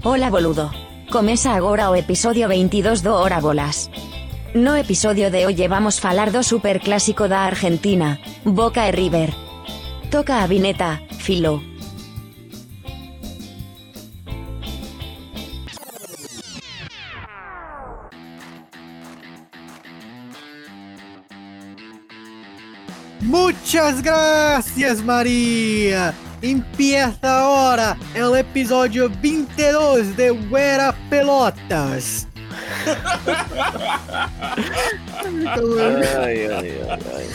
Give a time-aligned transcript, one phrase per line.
[0.00, 0.70] Hola boludo.
[1.12, 3.90] Começa agora o episodio 22 do Hora Bolas.
[4.54, 9.30] No episodio de hoy vamos falar do superclásico da Argentina, Boca e River.
[10.10, 11.62] Toca a vineta, filo.
[23.20, 26.12] Muchas gracias, María.
[26.42, 32.26] Empieza ahora el episodio 22 de Huera Pelotas.
[35.24, 37.28] Ay, ay, ay.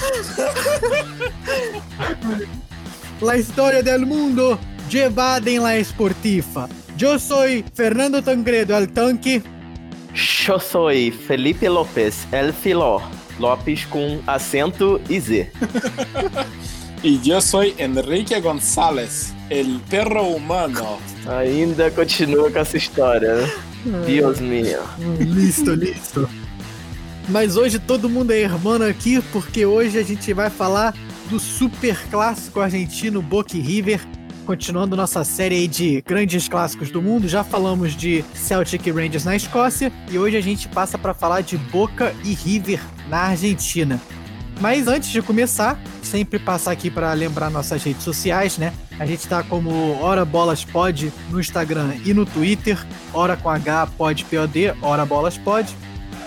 [3.21, 6.67] La historia del mundo llevada en la esportiva.
[6.97, 9.41] Yo soy Fernando Tancredo, el tanque.
[10.47, 10.89] Eu sou
[11.27, 13.01] Felipe Lopes, El Filó.
[13.39, 15.51] Lopes com acento e Z.
[17.03, 20.97] Y yo soy Enrique González, el perro humano.
[21.27, 23.51] Ainda continua com essa história, né?
[24.05, 24.81] Deus meu.
[25.19, 26.29] Listo, listo.
[27.29, 30.95] Mas hoje todo mundo é irmão aqui, porque hoje a gente vai falar
[31.29, 34.01] do super clássico argentino Boca e River.
[34.45, 39.25] Continuando nossa série aí de grandes clássicos do mundo, já falamos de Celtic e Rangers
[39.25, 44.01] na Escócia e hoje a gente passa para falar de Boca e River na Argentina.
[44.59, 48.73] Mas antes de começar, sempre passar aqui para lembrar nossas redes sociais, né?
[48.99, 53.87] A gente tá como Hora Bolas Pod no Instagram e no Twitter, Hora com H
[53.97, 55.75] Pod POD, Hora Bolas Pod.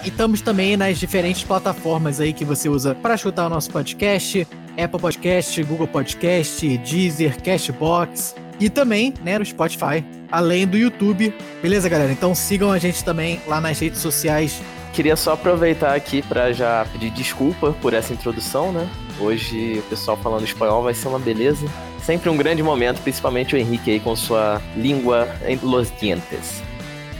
[0.04, 4.46] E estamos também nas diferentes plataformas aí que você usa para escutar o nosso podcast,
[4.82, 11.34] Apple Podcast, Google Podcast, Deezer, Cashbox e também, né, no Spotify, além do YouTube.
[11.60, 12.12] Beleza, galera?
[12.12, 14.60] Então sigam a gente também lá nas redes sociais
[14.92, 18.88] Queria só aproveitar aqui para já pedir desculpa por essa introdução, né?
[19.20, 21.66] Hoje o pessoal falando espanhol vai ser uma beleza.
[22.02, 26.62] Sempre um grande momento, principalmente o Henrique aí com sua língua em los dientes.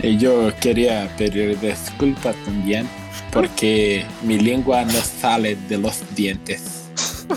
[0.03, 2.89] Y yo quería pedir disculpas también
[3.31, 6.89] porque mi lengua no sale de los dientes.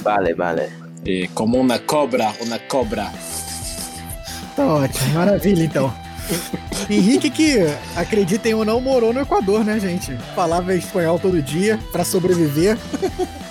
[0.01, 0.69] Vale, vale.
[1.05, 3.11] Eh, como una cobra, una cobra.
[4.55, 5.93] Tá ótimo, maravilha então.
[6.89, 7.57] Henrique que,
[7.95, 10.15] acreditem ou não, morou no Equador, né, gente?
[10.35, 12.77] Falava espanhol todo dia para sobreviver.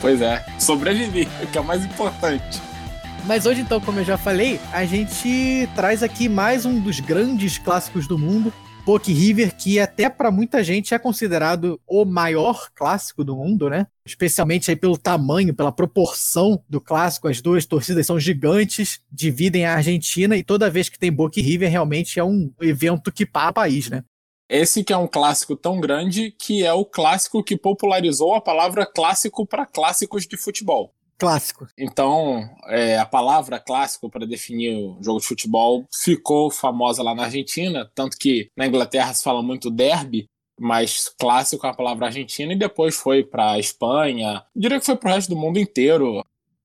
[0.00, 2.60] Pois é, sobrevivi, o que é o mais importante.
[3.24, 7.58] Mas hoje, então, como eu já falei, a gente traz aqui mais um dos grandes
[7.58, 8.52] clássicos do mundo,
[8.88, 13.88] E River, que até para muita gente é considerado o maior clássico do mundo, né?
[14.06, 19.74] Especialmente aí pelo tamanho, pela proporção do clássico, as duas torcidas são gigantes, dividem a
[19.74, 23.54] Argentina e toda vez que tem e River realmente é um evento que para o
[23.54, 24.04] país, né?
[24.48, 28.86] Esse que é um clássico tão grande que é o clássico que popularizou a palavra
[28.86, 30.94] clássico para clássicos de futebol.
[31.18, 31.66] Clássico.
[31.78, 37.24] Então, é, a palavra clássico para definir o jogo de futebol ficou famosa lá na
[37.24, 40.26] Argentina, tanto que na Inglaterra se fala muito derby,
[40.58, 44.44] mas clássico é uma palavra argentina e depois foi para a Espanha.
[44.54, 46.22] Eu diria que foi para o resto do mundo inteiro.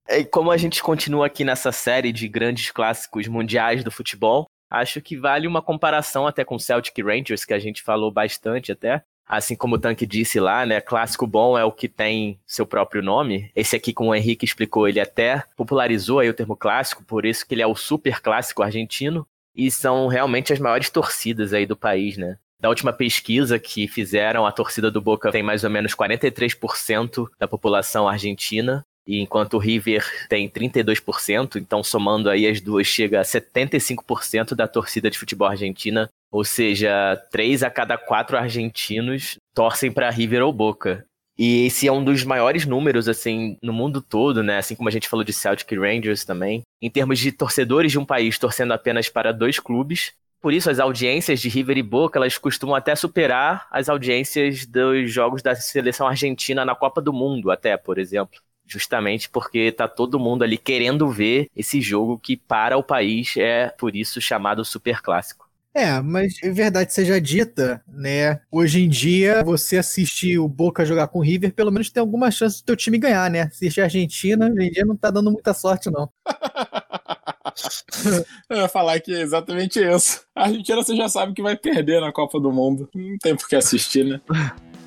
[0.09, 5.01] E como a gente continua aqui nessa série de grandes clássicos mundiais do futebol, acho
[5.01, 9.03] que vale uma comparação até com Celtic Rangers, que a gente falou bastante até.
[9.27, 10.81] Assim como o Tanque disse lá, né?
[10.81, 13.49] Clássico bom é o que tem seu próprio nome.
[13.55, 17.47] Esse aqui, como o Henrique explicou, ele até popularizou aí o termo clássico, por isso
[17.47, 19.25] que ele é o super clássico argentino.
[19.55, 22.37] E são realmente as maiores torcidas aí do país, né?
[22.61, 27.47] Da última pesquisa que fizeram, a torcida do Boca tem mais ou menos 43% da
[27.47, 33.23] população argentina, e enquanto o River tem 32%, então somando aí as duas, chega a
[33.23, 40.09] 75% da torcida de futebol argentina ou seja, três a cada quatro argentinos torcem para
[40.09, 41.05] River ou Boca.
[41.37, 44.57] E esse é um dos maiores números, assim, no mundo todo, né?
[44.57, 46.61] Assim como a gente falou de Celtic Rangers também.
[46.81, 50.13] Em termos de torcedores de um país torcendo apenas para dois clubes.
[50.39, 55.11] Por isso, as audiências de River e Boca, elas costumam até superar as audiências dos
[55.11, 58.39] jogos da seleção argentina na Copa do Mundo, até, por exemplo.
[58.71, 63.67] Justamente porque tá todo mundo ali querendo ver esse jogo que para o país é,
[63.67, 65.49] por isso, chamado Super Clássico.
[65.73, 68.39] É, mas verdade seja dita, né?
[68.49, 72.31] Hoje em dia, você assistir o Boca jogar com o River, pelo menos tem alguma
[72.31, 73.41] chance do teu time ganhar, né?
[73.41, 76.09] Assistir a Argentina, hoje em dia não tá dando muita sorte, não.
[78.49, 80.23] Eu ia falar que é exatamente isso.
[80.33, 82.89] A Argentina você já sabe que vai perder na Copa do Mundo.
[82.95, 84.21] Não tem por que assistir, né?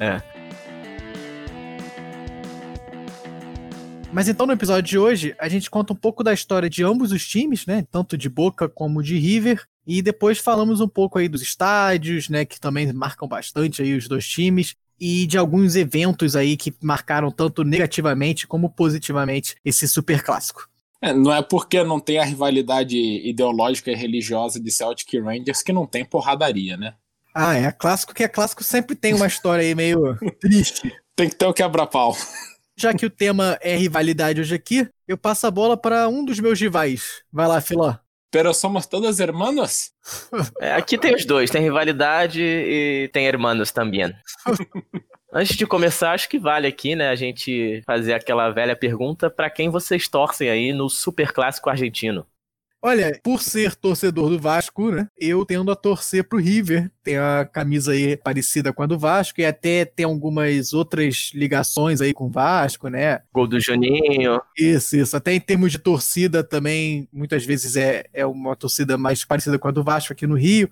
[0.00, 0.33] É.
[4.14, 7.10] Mas então no episódio de hoje, a gente conta um pouco da história de ambos
[7.10, 7.84] os times, né?
[7.90, 9.64] Tanto de Boca como de River.
[9.84, 12.44] E depois falamos um pouco aí dos estádios, né?
[12.44, 14.76] Que também marcam bastante aí os dois times.
[15.00, 20.68] E de alguns eventos aí que marcaram tanto negativamente como positivamente esse super clássico.
[21.02, 25.60] É, não é porque não tem a rivalidade ideológica e religiosa de Celtic e Rangers
[25.60, 26.94] que não tem porradaria, né?
[27.34, 30.94] Ah, é clássico que é clássico sempre tem uma história aí meio triste.
[31.16, 32.16] Tem que ter o quebra-pau.
[32.76, 36.40] Já que o tema é rivalidade hoje aqui, eu passo a bola para um dos
[36.40, 37.22] meus rivais.
[37.32, 37.94] Vai lá, Filó.
[38.30, 39.92] Pero somos todas hermanos?
[40.60, 44.12] É, aqui tem os dois, tem rivalidade e tem hermanos também.
[45.32, 49.50] Antes de começar, acho que vale aqui, né, a gente fazer aquela velha pergunta para
[49.50, 52.26] quem vocês torcem aí no Super Clássico Argentino.
[52.86, 55.08] Olha, por ser torcedor do Vasco, né?
[55.18, 56.90] Eu tendo a torcer pro River.
[57.02, 62.02] Tem a camisa aí parecida com a do Vasco e até tem algumas outras ligações
[62.02, 63.22] aí com o Vasco, né?
[63.32, 64.38] Gol do Juninho.
[64.54, 65.16] Isso, isso.
[65.16, 69.68] Até em termos de torcida também, muitas vezes é, é uma torcida mais parecida com
[69.68, 70.68] a do Vasco aqui no Rio.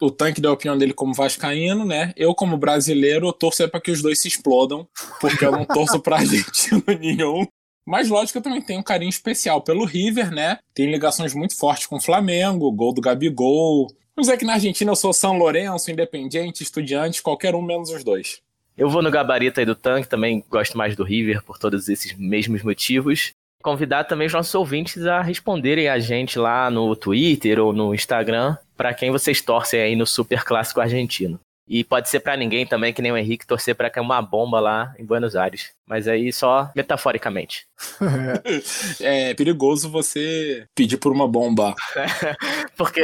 [0.00, 2.12] O tanque deu a opinião dele como vascaíno, né?
[2.16, 4.88] Eu, como brasileiro, torço é para que os dois se explodam,
[5.20, 7.46] porque eu não torço pra argentino nenhum.
[7.88, 10.58] Mas lógico eu também tenho um carinho especial pelo River, né?
[10.74, 13.90] Tem ligações muito fortes com o Flamengo, gol do Gabigol.
[14.14, 18.04] Mas é que na Argentina eu sou São Lourenço, Independiente, Estudiante, qualquer um menos os
[18.04, 18.42] dois.
[18.76, 22.12] Eu vou no gabarito aí do tanque, também gosto mais do River por todos esses
[22.18, 23.32] mesmos motivos.
[23.62, 28.54] Convidar também os nossos ouvintes a responderem a gente lá no Twitter ou no Instagram
[28.76, 31.40] para quem vocês torcem aí no Super Clássico Argentino.
[31.68, 34.58] E pode ser para ninguém também, que nem o Henrique, torcer para cair uma bomba
[34.58, 35.70] lá em Buenos Aires.
[35.86, 37.66] Mas aí só metaforicamente.
[39.00, 41.74] é perigoso você pedir por uma bomba.
[42.76, 43.02] Porque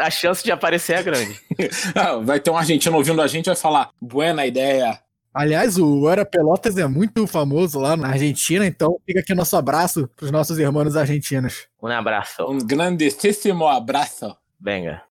[0.00, 1.40] a, chance de aparecer é grande.
[1.94, 4.98] Ah, vai ter um argentino ouvindo a gente e vai falar: buena ideia.
[5.32, 10.08] Aliás, o Era Pelotas é muito famoso lá na Argentina, então fica aqui nosso abraço
[10.16, 11.66] para os nossos irmãos argentinos.
[11.82, 12.44] Um abraço.
[12.44, 14.36] Um grandíssimo abraço.
[14.60, 15.02] Venga.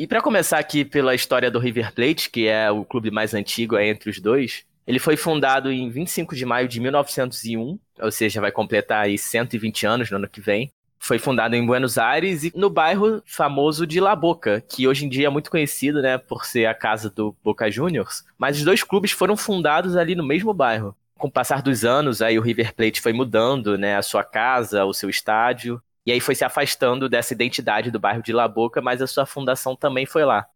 [0.00, 3.78] E para começar aqui pela história do River Plate, que é o clube mais antigo
[3.78, 8.50] entre os dois, ele foi fundado em 25 de maio de 1901, ou seja, vai
[8.50, 10.72] completar aí 120 anos no ano que vem.
[10.98, 15.08] Foi fundado em Buenos Aires e no bairro famoso de La Boca, que hoje em
[15.10, 18.24] dia é muito conhecido, né, por ser a casa do Boca Juniors.
[18.38, 20.96] Mas os dois clubes foram fundados ali no mesmo bairro.
[21.18, 24.82] Com o passar dos anos, aí o River Plate foi mudando, né, a sua casa,
[24.86, 28.80] o seu estádio, e aí foi se afastando dessa identidade do bairro de La Boca,
[28.80, 30.46] mas a sua fundação também foi lá.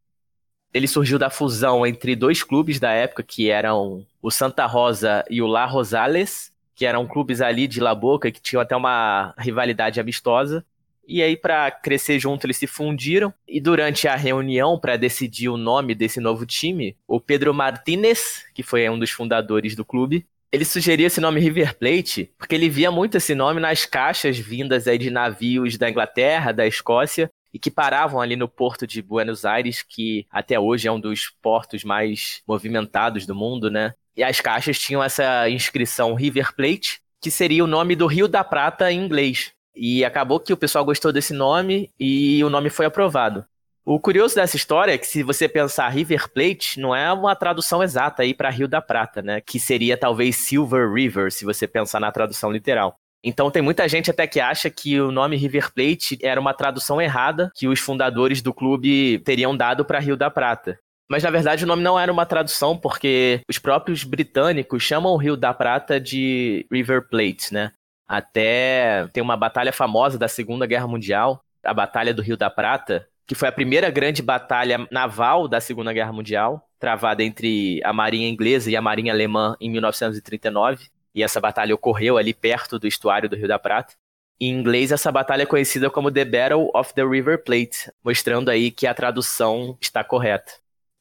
[0.73, 5.41] Ele surgiu da fusão entre dois clubes da época, que eram o Santa Rosa e
[5.41, 10.01] o La Rosales, que eram clubes ali de La Boca, que tinham até uma rivalidade
[10.01, 10.65] amistosa.
[11.07, 13.33] E aí, para crescer junto, eles se fundiram.
[13.47, 18.63] E durante a reunião para decidir o nome desse novo time, o Pedro Martínez, que
[18.63, 22.91] foi um dos fundadores do clube, ele sugeria esse nome River Plate porque ele via
[22.91, 27.71] muito esse nome nas caixas vindas aí de navios da Inglaterra, da Escócia, e que
[27.71, 32.41] paravam ali no porto de Buenos Aires, que até hoje é um dos portos mais
[32.47, 33.95] movimentados do mundo, né?
[34.17, 38.45] E as caixas tinham essa inscrição River Plate, que seria o nome do Rio da
[38.45, 39.53] Prata em inglês.
[39.75, 43.45] E acabou que o pessoal gostou desse nome e o nome foi aprovado.
[43.87, 47.83] O curioso dessa história é que se você pensar River Plate, não é uma tradução
[47.83, 49.43] exata aí para Rio da Prata, né?
[49.43, 52.97] Que seria talvez Silver River, se você pensar na tradução literal.
[53.23, 57.01] Então tem muita gente até que acha que o nome River Plate era uma tradução
[57.01, 60.79] errada que os fundadores do clube teriam dado para Rio da Prata.
[61.07, 65.19] Mas na verdade o nome não era uma tradução, porque os próprios britânicos chamam o
[65.19, 67.73] Rio da Prata de River Plate, né?
[68.09, 73.07] Até tem uma batalha famosa da Segunda Guerra Mundial, a Batalha do Rio da Prata,
[73.27, 78.29] que foi a primeira grande batalha naval da Segunda Guerra Mundial, travada entre a Marinha
[78.29, 80.89] Inglesa e a Marinha Alemã em 1939.
[81.15, 83.95] E essa batalha ocorreu ali perto do estuário do Rio da Prata.
[84.41, 88.71] Em inglês, essa batalha é conhecida como The Battle of the River Plate, mostrando aí
[88.71, 90.53] que a tradução está correta.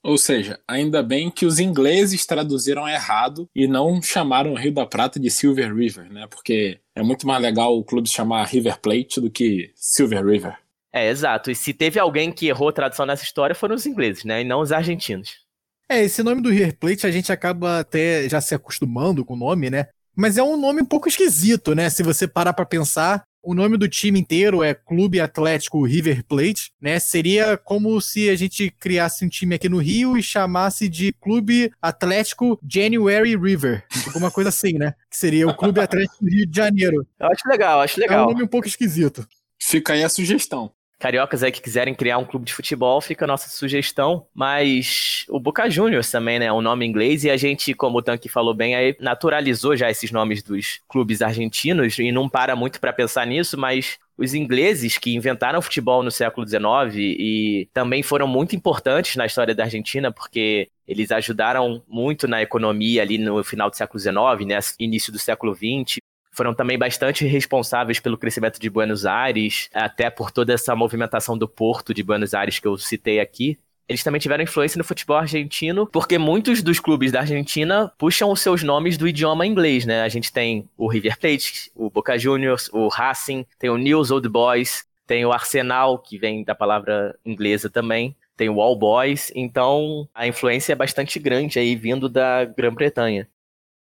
[0.04, 4.86] Ou seja, ainda bem que os ingleses traduziram errado e não chamaram o Rio da
[4.86, 6.28] Prata de Silver River, né?
[6.28, 10.58] Porque é muito mais legal o clube chamar River Plate do que Silver River.
[10.94, 11.50] É, exato.
[11.50, 14.42] E se teve alguém que errou a tradução nessa história, foram os ingleses, né?
[14.42, 15.42] E não os argentinos.
[15.90, 19.38] É, esse nome do River Plate a gente acaba até já se acostumando com o
[19.38, 19.88] nome, né?
[20.16, 21.90] Mas é um nome um pouco esquisito, né?
[21.90, 26.72] Se você parar para pensar, o nome do time inteiro é Clube Atlético River Plate,
[26.80, 27.00] né?
[27.00, 31.72] Seria como se a gente criasse um time aqui no Rio e chamasse de Clube
[31.82, 33.84] Atlético January River.
[34.06, 34.94] Alguma coisa assim, né?
[35.10, 37.08] Que seria o Clube Atlético Rio de Janeiro.
[37.20, 38.20] Eu acho legal, acho legal.
[38.20, 39.28] É um nome um pouco esquisito.
[39.60, 40.72] Fica aí a sugestão
[41.04, 44.26] cariocas aí que quiserem criar um clube de futebol, fica a nossa sugestão.
[44.34, 46.46] Mas o Boca Juniors também, né?
[46.46, 49.92] É um nome inglês e a gente, como o Tanque falou bem, aí naturalizou já
[49.92, 54.98] esses nomes dos clubes argentinos e não para muito para pensar nisso, mas os ingleses
[54.98, 59.66] que inventaram o futebol no século XIX e também foram muito importantes na história da
[59.66, 65.12] Argentina, porque eles ajudaram muito na economia ali no final do século XIX, né, início
[65.12, 65.98] do século XX,
[66.34, 71.48] foram também bastante responsáveis pelo crescimento de Buenos Aires, até por toda essa movimentação do
[71.48, 73.58] porto de Buenos Aires que eu citei aqui.
[73.88, 78.40] Eles também tiveram influência no futebol argentino, porque muitos dos clubes da Argentina puxam os
[78.40, 80.02] seus nomes do idioma inglês, né?
[80.02, 84.28] A gente tem o River Plate, o Boca Juniors, o Racing, tem o News Old
[84.30, 90.08] Boys, tem o Arsenal, que vem da palavra inglesa também, tem o All Boys, então
[90.16, 93.28] a influência é bastante grande aí vindo da Grã-Bretanha.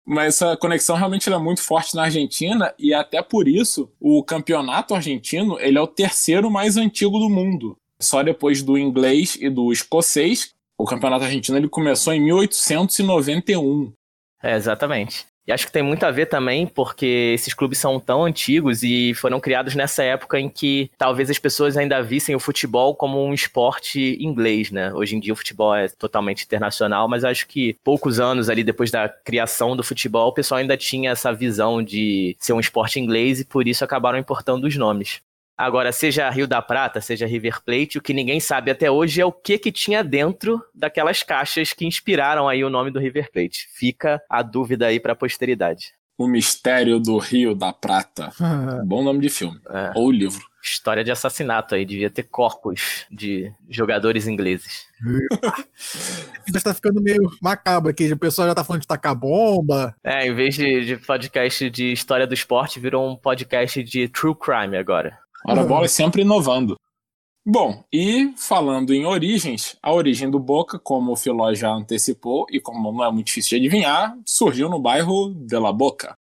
[0.05, 4.95] Mas essa conexão realmente é muito forte na Argentina e até por isso o campeonato
[4.95, 7.77] argentino ele é o terceiro mais antigo do mundo.
[7.99, 13.93] Só depois do inglês e do escocês, o campeonato argentino ele começou em 1891.
[14.41, 15.30] É, exatamente.
[15.47, 19.13] E acho que tem muito a ver também porque esses clubes são tão antigos e
[19.15, 23.33] foram criados nessa época em que talvez as pessoas ainda vissem o futebol como um
[23.33, 24.93] esporte inglês, né?
[24.93, 28.91] Hoje em dia o futebol é totalmente internacional, mas acho que poucos anos ali depois
[28.91, 33.39] da criação do futebol, o pessoal ainda tinha essa visão de ser um esporte inglês
[33.39, 35.21] e por isso acabaram importando os nomes.
[35.61, 39.25] Agora, seja Rio da Prata, seja River Plate, o que ninguém sabe até hoje é
[39.25, 43.69] o que que tinha dentro daquelas caixas que inspiraram aí o nome do River Plate.
[43.71, 45.93] Fica a dúvida aí para a posteridade.
[46.17, 48.31] O Mistério do Rio da Prata.
[48.85, 49.59] Bom nome de filme.
[49.69, 49.91] É.
[49.93, 50.41] Ou livro.
[50.63, 54.87] História de assassinato aí, devia ter corpos de jogadores ingleses.
[56.49, 59.95] já está ficando meio macabro aqui, o pessoal já está falando de tacar bomba.
[60.03, 64.35] É, em vez de, de podcast de história do esporte, virou um podcast de true
[64.35, 65.21] crime agora.
[65.45, 66.75] Ora, bola é sempre inovando.
[67.43, 72.59] Bom, e falando em origens, a origem do Boca, como o Filó já antecipou e
[72.59, 76.13] como não é muito difícil de adivinhar, surgiu no bairro de La Boca.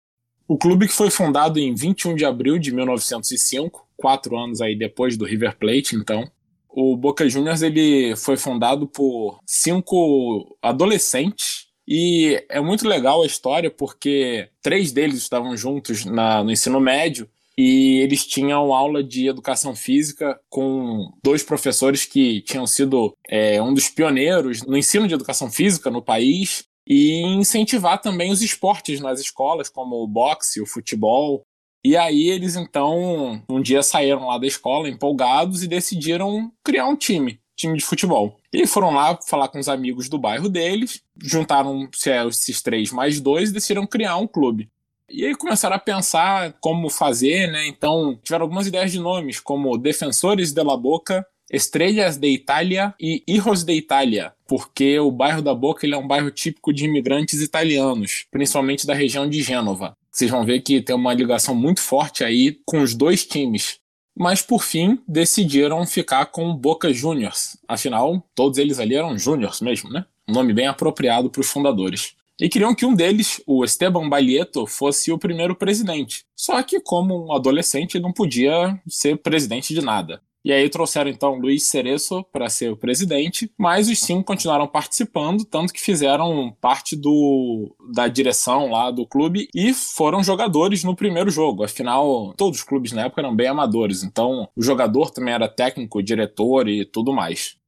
[0.49, 5.17] O clube que foi fundado em 21 de abril de 1905, quatro anos aí depois
[5.17, 6.29] do River Plate, então.
[6.69, 13.71] O Boca Juniors ele foi fundado por cinco adolescentes e é muito legal a história
[13.71, 19.75] porque três deles estavam juntos na, no ensino médio e eles tinham aula de educação
[19.75, 25.51] física com dois professores que tinham sido é, um dos pioneiros no ensino de educação
[25.51, 31.43] física no país e incentivar também os esportes nas escolas, como o boxe, o futebol.
[31.85, 36.97] E aí eles então um dia saíram lá da escola empolgados e decidiram criar um
[36.97, 38.37] time, time de futebol.
[38.53, 43.51] E foram lá falar com os amigos do bairro deles, juntaram-se esses três mais dois
[43.51, 44.69] e decidiram criar um clube.
[45.11, 47.67] E aí começaram a pensar como fazer, né?
[47.67, 53.25] Então tiveram algumas ideias de nomes, como Defensores de la Boca, Estrellas de Itália e
[53.27, 57.41] Hijos de Itália, porque o bairro da Boca ele é um bairro típico de imigrantes
[57.41, 59.97] italianos, principalmente da região de Gênova.
[60.13, 63.79] Vocês vão ver que tem uma ligação muito forte aí com os dois times.
[64.17, 67.57] Mas por fim decidiram ficar com Boca Juniors.
[67.67, 70.05] Afinal, todos eles ali eram júniors mesmo, né?
[70.29, 74.67] Um nome bem apropriado para os fundadores e queriam que um deles, o Esteban Balieto,
[74.67, 76.25] fosse o primeiro presidente.
[76.35, 80.23] Só que, como um adolescente, não podia ser presidente de nada.
[80.43, 85.45] E aí trouxeram então Luiz Cerezo para ser o presidente, mas os cinco continuaram participando,
[85.45, 91.31] tanto que fizeram parte do, da direção lá do clube e foram jogadores no primeiro
[91.31, 91.63] jogo.
[91.63, 96.03] Afinal, todos os clubes na época eram bem amadores, então o jogador também era técnico,
[96.03, 97.60] diretor e tudo mais.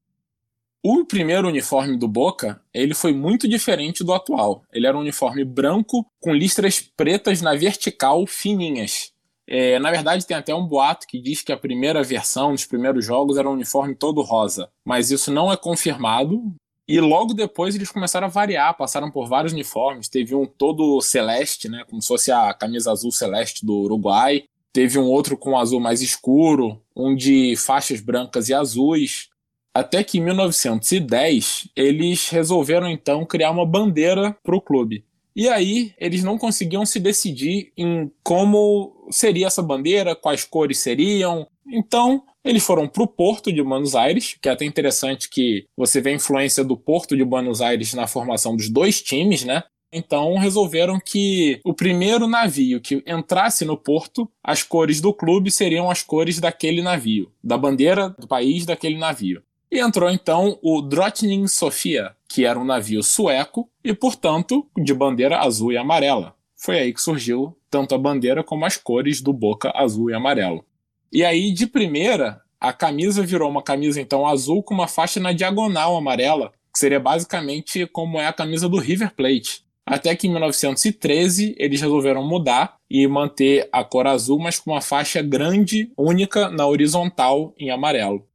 [0.85, 4.65] O primeiro uniforme do Boca, ele foi muito diferente do atual.
[4.73, 9.13] Ele era um uniforme branco com listras pretas na vertical fininhas.
[9.47, 13.05] É, na verdade, tem até um boato que diz que a primeira versão dos primeiros
[13.05, 16.53] jogos era um uniforme todo rosa, mas isso não é confirmado.
[16.89, 20.09] E logo depois eles começaram a variar, passaram por vários uniformes.
[20.09, 24.45] Teve um todo celeste, né, como se fosse a camisa azul celeste do Uruguai.
[24.73, 29.29] Teve um outro com azul mais escuro, um de faixas brancas e azuis.
[29.75, 35.05] Até que em 1910 eles resolveram então criar uma bandeira para o clube.
[35.35, 41.47] E aí eles não conseguiam se decidir em como seria essa bandeira, quais cores seriam.
[41.67, 46.01] Então eles foram para o Porto de Buenos Aires, que é até interessante que você
[46.01, 49.63] vê a influência do Porto de Buenos Aires na formação dos dois times, né?
[49.93, 55.91] Então resolveram que o primeiro navio que entrasse no porto, as cores do clube seriam
[55.91, 59.43] as cores daquele navio, da bandeira do país daquele navio.
[59.73, 65.39] E entrou então o Drottning Sofia, que era um navio sueco e, portanto, de bandeira
[65.39, 66.35] azul e amarela.
[66.55, 70.63] Foi aí que surgiu tanto a bandeira como as cores do Boca azul e amarelo.
[71.11, 75.33] E aí, de primeira, a camisa virou uma camisa então azul com uma faixa na
[75.33, 79.65] diagonal amarela, que seria basicamente como é a camisa do River Plate.
[79.87, 84.83] Até que em 1913 eles resolveram mudar e manter a cor azul, mas com uma
[84.83, 88.31] faixa grande, única na horizontal em amarelo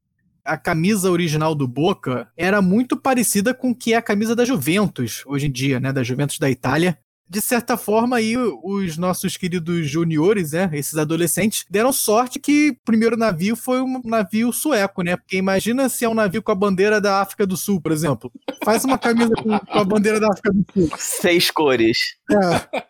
[0.48, 4.46] a camisa original do Boca era muito parecida com o que é a camisa da
[4.46, 5.92] Juventus hoje em dia, né?
[5.92, 6.98] Da Juventus da Itália.
[7.30, 12.86] de certa forma, aí os nossos queridos juniores, né, esses adolescentes, deram sorte que o
[12.86, 15.18] primeiro navio foi um navio sueco, né?
[15.18, 18.32] Porque imagina se é um navio com a bandeira da África do Sul, por exemplo.
[18.63, 20.89] Faz uma camisa com, com a bandeira da África do Sul.
[20.98, 21.98] Seis cores.
[22.32, 22.88] É.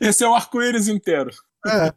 [0.08, 1.30] Esse é o arco-íris inteiro.
[1.66, 1.92] É.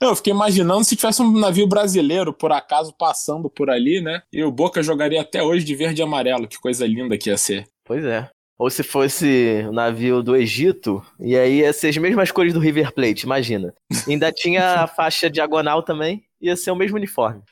[0.00, 4.22] Eu fiquei imaginando se tivesse um navio brasileiro, por acaso, passando por ali, né?
[4.32, 6.48] E o Boca jogaria até hoje de verde e amarelo.
[6.48, 7.66] Que coisa linda que ia ser.
[7.84, 8.28] Pois é.
[8.56, 12.60] Ou se fosse o navio do Egito, e aí ia ser as mesmas cores do
[12.60, 13.74] River Plate, imagina.
[14.06, 17.42] Ainda tinha a faixa diagonal também, ia ser o mesmo uniforme.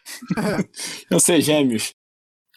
[1.10, 1.90] Iam ser gêmeos.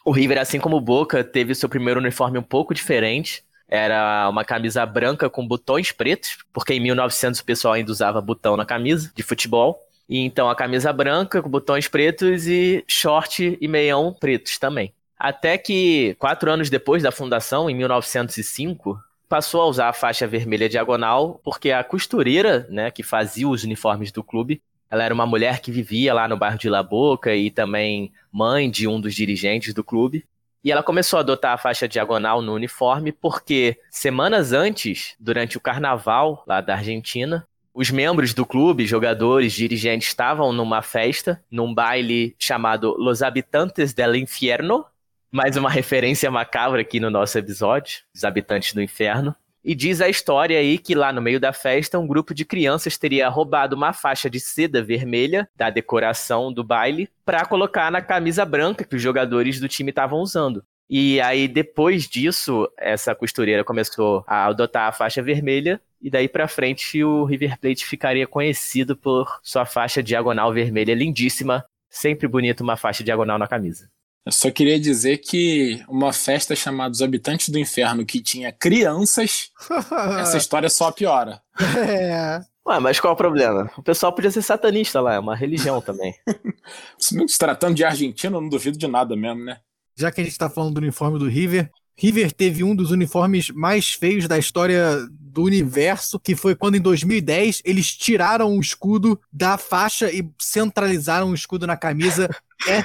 [0.04, 3.42] O River, assim como o Boca, teve o seu primeiro uniforme um pouco diferente.
[3.68, 8.56] Era uma camisa branca com botões pretos, porque em 1900 o pessoal ainda usava botão
[8.56, 9.82] na camisa de futebol.
[10.08, 14.92] E então a camisa branca com botões pretos e short e meião pretos também.
[15.18, 20.68] Até que, quatro anos depois da fundação, em 1905, passou a usar a faixa vermelha
[20.68, 25.60] diagonal, porque a costureira, né, que fazia os uniformes do clube, ela era uma mulher
[25.60, 29.74] que vivia lá no bairro de La Boca e também mãe de um dos dirigentes
[29.74, 30.24] do clube.
[30.66, 35.60] E ela começou a adotar a faixa diagonal no uniforme porque semanas antes, durante o
[35.60, 42.34] carnaval lá da Argentina, os membros do clube, jogadores, dirigentes, estavam numa festa, num baile
[42.36, 44.84] chamado Los Habitantes del Infierno,
[45.30, 49.36] mais uma referência macabra aqui no nosso episódio, os habitantes do inferno.
[49.66, 52.96] E diz a história aí que lá no meio da festa, um grupo de crianças
[52.96, 58.44] teria roubado uma faixa de seda vermelha da decoração do baile para colocar na camisa
[58.44, 60.62] branca que os jogadores do time estavam usando.
[60.88, 66.46] E aí, depois disso, essa costureira começou a adotar a faixa vermelha, e daí para
[66.46, 71.64] frente o River Plate ficaria conhecido por sua faixa diagonal vermelha lindíssima.
[71.90, 73.90] Sempre bonito uma faixa diagonal na camisa.
[74.26, 79.52] Eu só queria dizer que uma festa chamada Os Habitantes do Inferno, que tinha crianças,
[80.20, 81.40] essa história só piora.
[81.78, 82.40] É.
[82.66, 83.70] Ué, mas qual é o problema?
[83.78, 86.12] O pessoal podia ser satanista lá, é uma religião também.
[86.98, 89.58] Se tratando de Argentina, eu não duvido de nada mesmo, né?
[89.96, 93.50] Já que a gente tá falando do uniforme do River, River teve um dos uniformes
[93.50, 94.98] mais feios da história
[95.36, 101.28] do universo, que foi quando em 2010 eles tiraram o escudo da faixa e centralizaram
[101.28, 102.26] o escudo na camisa.
[102.66, 102.78] É,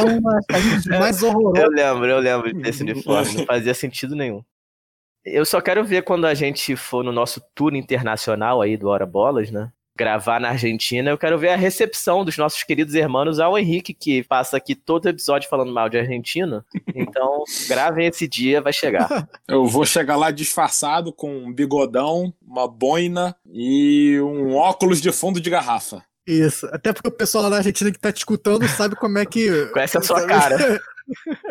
[0.00, 1.64] é uma camisa mais horrorosa.
[1.64, 4.42] Eu lembro, eu lembro desse uniforme, não fazia sentido nenhum.
[5.24, 9.06] Eu só quero ver quando a gente for no nosso tour internacional aí do Hora
[9.06, 9.70] Bolas, né?
[9.96, 14.22] Gravar na Argentina, eu quero ver a recepção dos nossos queridos irmãos ao Henrique, que
[14.24, 16.64] passa aqui todo episódio falando mal de Argentina.
[16.94, 19.08] Então, gravem esse dia, vai chegar.
[19.46, 25.40] Eu vou chegar lá disfarçado com um bigodão, uma boina e um óculos de fundo
[25.40, 26.02] de garrafa.
[26.26, 26.66] Isso.
[26.72, 29.66] Até porque o pessoal lá da Argentina que tá te escutando sabe como é que.
[29.66, 30.80] Conhece a sua cara.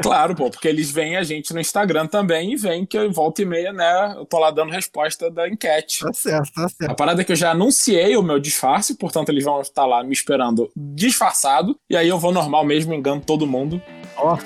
[0.02, 3.42] Claro, pô, porque eles veem a gente no Instagram também e veem que eu volta
[3.42, 6.00] e meia, né, eu tô lá dando resposta da enquete.
[6.02, 6.92] Tá certo, tá certo.
[6.92, 10.04] A parada é que eu já anunciei o meu disfarce, portanto eles vão estar lá
[10.04, 13.82] me esperando disfarçado, e aí eu vou normal mesmo, engano todo mundo.
[14.18, 14.38] Ó.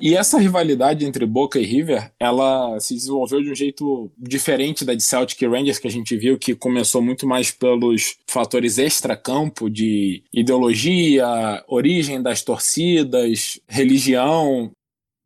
[0.00, 4.94] E essa rivalidade entre Boca e River, ela se desenvolveu de um jeito diferente da
[4.94, 9.70] de Celtic e Rangers que a gente viu, que começou muito mais pelos fatores extra-campo
[9.70, 14.70] de ideologia, origem das torcidas, religião.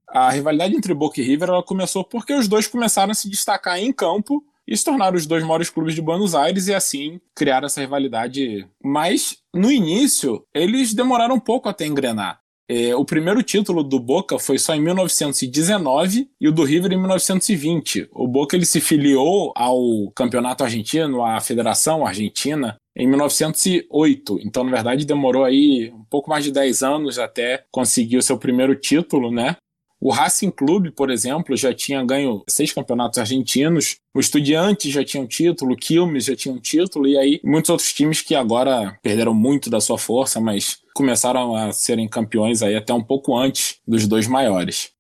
[0.09, 3.79] A rivalidade entre Boca e River ela começou porque os dois começaram a se destacar
[3.79, 7.67] em campo e se tornaram os dois maiores clubes de Buenos Aires e assim criaram
[7.67, 8.69] essa rivalidade.
[8.85, 12.41] Mas no início eles demoraram um pouco até engrenar.
[12.71, 16.99] É, o primeiro título do Boca foi só em 1919 e o do River em
[16.99, 18.09] 1920.
[18.13, 24.41] O Boca ele se filiou ao Campeonato Argentino, à Federação Argentina, em 1908.
[24.45, 28.37] Então, na verdade, demorou aí um pouco mais de 10 anos até conseguir o seu
[28.37, 29.57] primeiro título, né?
[30.01, 33.97] O Racing Clube, por exemplo, já tinha ganho seis campeonatos argentinos.
[34.15, 37.71] O Estudiantes já tinha um título, o Quilmes já tinha um título, e aí muitos
[37.71, 42.75] outros times que agora perderam muito da sua força, mas começaram a serem campeões aí
[42.75, 44.91] até um pouco antes dos dois maiores.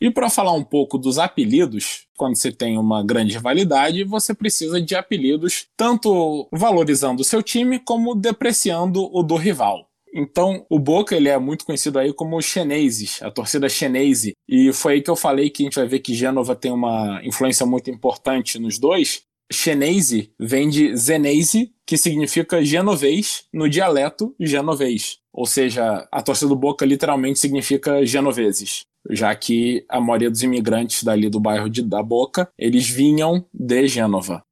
[0.00, 4.80] E para falar um pouco dos apelidos, quando você tem uma grande rivalidade, você precisa
[4.80, 9.88] de apelidos tanto valorizando o seu time como depreciando o do rival.
[10.14, 14.34] Então, o Boca ele é muito conhecido aí como Cheneses, a torcida chenese.
[14.48, 17.20] E foi aí que eu falei que a gente vai ver que Gênova tem uma
[17.24, 19.22] influência muito importante nos dois.
[19.52, 25.21] Chenese vem de Zenese, que significa genovês no dialeto genovês.
[25.32, 31.02] Ou seja, a torcida do Boca literalmente significa genoveses, já que a maioria dos imigrantes
[31.02, 34.42] dali do bairro de, da Boca, eles vinham de Gênova.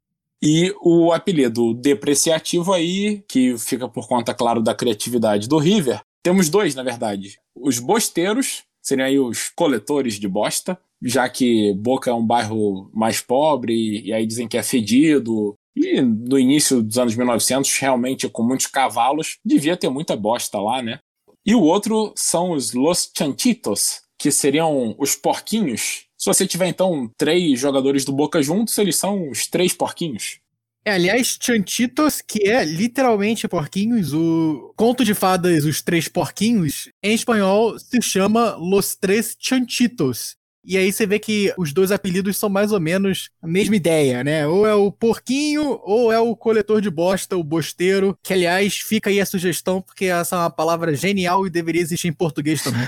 [0.42, 6.48] E o apelido depreciativo aí, que fica por conta, claro, da criatividade do River, temos
[6.48, 7.38] dois, na verdade.
[7.54, 13.20] Os bosteiros, seriam aí os coletores de bosta, já que Boca é um bairro mais
[13.20, 18.42] pobre, e aí dizem que é fedido, e no início dos anos 1900, realmente com
[18.42, 20.98] muitos cavalos, devia ter muita bosta lá, né?
[21.44, 26.04] E o outro são os Los Chanchitos, que seriam os porquinhos.
[26.18, 30.40] Se você tiver então três jogadores do Boca juntos, eles são os três porquinhos.
[30.82, 37.14] É, aliás, Chantitos, que é literalmente porquinhos, o conto de fadas Os Três Porquinhos, em
[37.14, 40.36] espanhol se chama Los Tres Chantitos.
[40.62, 44.22] E aí você vê que os dois apelidos são mais ou menos a mesma ideia,
[44.22, 44.46] né?
[44.46, 48.16] Ou é o porquinho, ou é o coletor de bosta, o bosteiro.
[48.22, 52.08] Que, aliás, fica aí a sugestão, porque essa é uma palavra genial e deveria existir
[52.08, 52.86] em português também.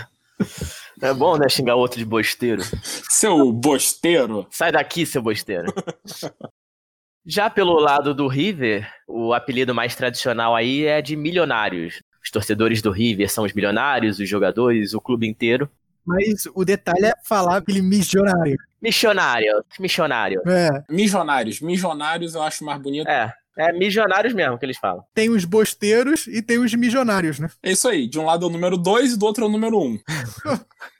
[1.00, 2.62] É bom, né, xingar o outro de bosteiro.
[3.10, 4.46] Seu bosteiro.
[4.50, 5.72] Sai daqui, seu bosteiro.
[7.24, 12.02] Já pelo lado do River, o apelido mais tradicional aí é de milionários.
[12.22, 15.70] Os torcedores do River são os milionários, os jogadores, o clube inteiro.
[16.04, 18.56] Mas o detalhe é falar aquele missionário.
[18.80, 20.42] Missionário, missionário.
[20.46, 20.82] É.
[20.90, 21.60] Missionários.
[21.60, 23.08] Missionários eu acho mais bonito.
[23.08, 25.04] É, é missionários mesmo que eles falam.
[25.14, 27.48] Tem os bosteiros e tem os missionários, né?
[27.62, 28.08] É isso aí.
[28.08, 29.84] De um lado é o número 2 e do outro é o número 1.
[29.84, 30.00] Um.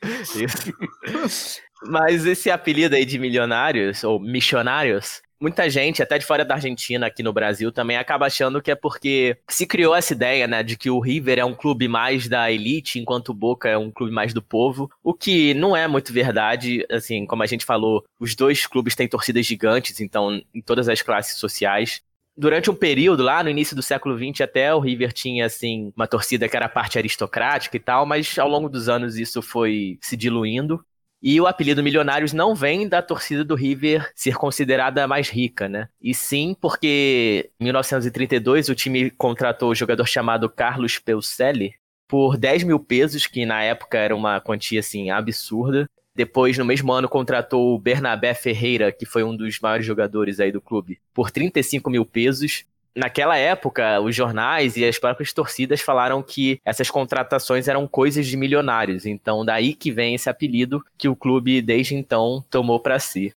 [1.86, 7.06] Mas esse apelido aí de milionários, ou missionários, muita gente, até de fora da Argentina,
[7.06, 10.76] aqui no Brasil, também acaba achando que é porque se criou essa ideia, né, de
[10.76, 14.12] que o River é um clube mais da elite, enquanto o Boca é um clube
[14.12, 18.36] mais do povo, o que não é muito verdade, assim, como a gente falou, os
[18.36, 22.00] dois clubes têm torcidas gigantes, então, em todas as classes sociais.
[22.34, 26.06] Durante um período, lá no início do século XX, até o River tinha, assim, uma
[26.06, 30.16] torcida que era parte aristocrática e tal, mas ao longo dos anos isso foi se
[30.16, 30.82] diluindo.
[31.22, 35.88] E o apelido Milionários não vem da torcida do River ser considerada mais rica, né?
[36.02, 41.74] E sim porque em 1932 o time contratou o jogador chamado Carlos Peucelli
[42.08, 45.86] por 10 mil pesos, que na época era uma quantia assim absurda.
[46.14, 50.52] Depois, no mesmo ano, contratou o Bernabé Ferreira, que foi um dos maiores jogadores aí
[50.52, 52.64] do clube, por 35 mil pesos
[52.96, 58.36] naquela época, os jornais e as próprias torcidas falaram que essas contratações eram coisas de
[58.36, 59.06] milionários.
[59.06, 63.32] Então, daí que vem esse apelido que o clube desde então tomou para si.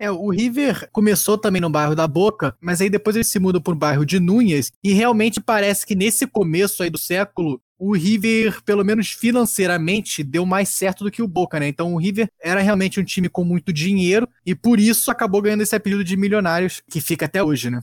[0.00, 3.60] É, o River começou também no bairro da Boca, mas aí depois ele se muda
[3.60, 7.96] para o bairro de Núñez, e realmente parece que nesse começo aí do século, o
[7.96, 11.66] River, pelo menos financeiramente, deu mais certo do que o Boca, né?
[11.66, 15.62] Então o River era realmente um time com muito dinheiro, e por isso acabou ganhando
[15.62, 17.80] esse apelido de milionários, que fica até hoje, né?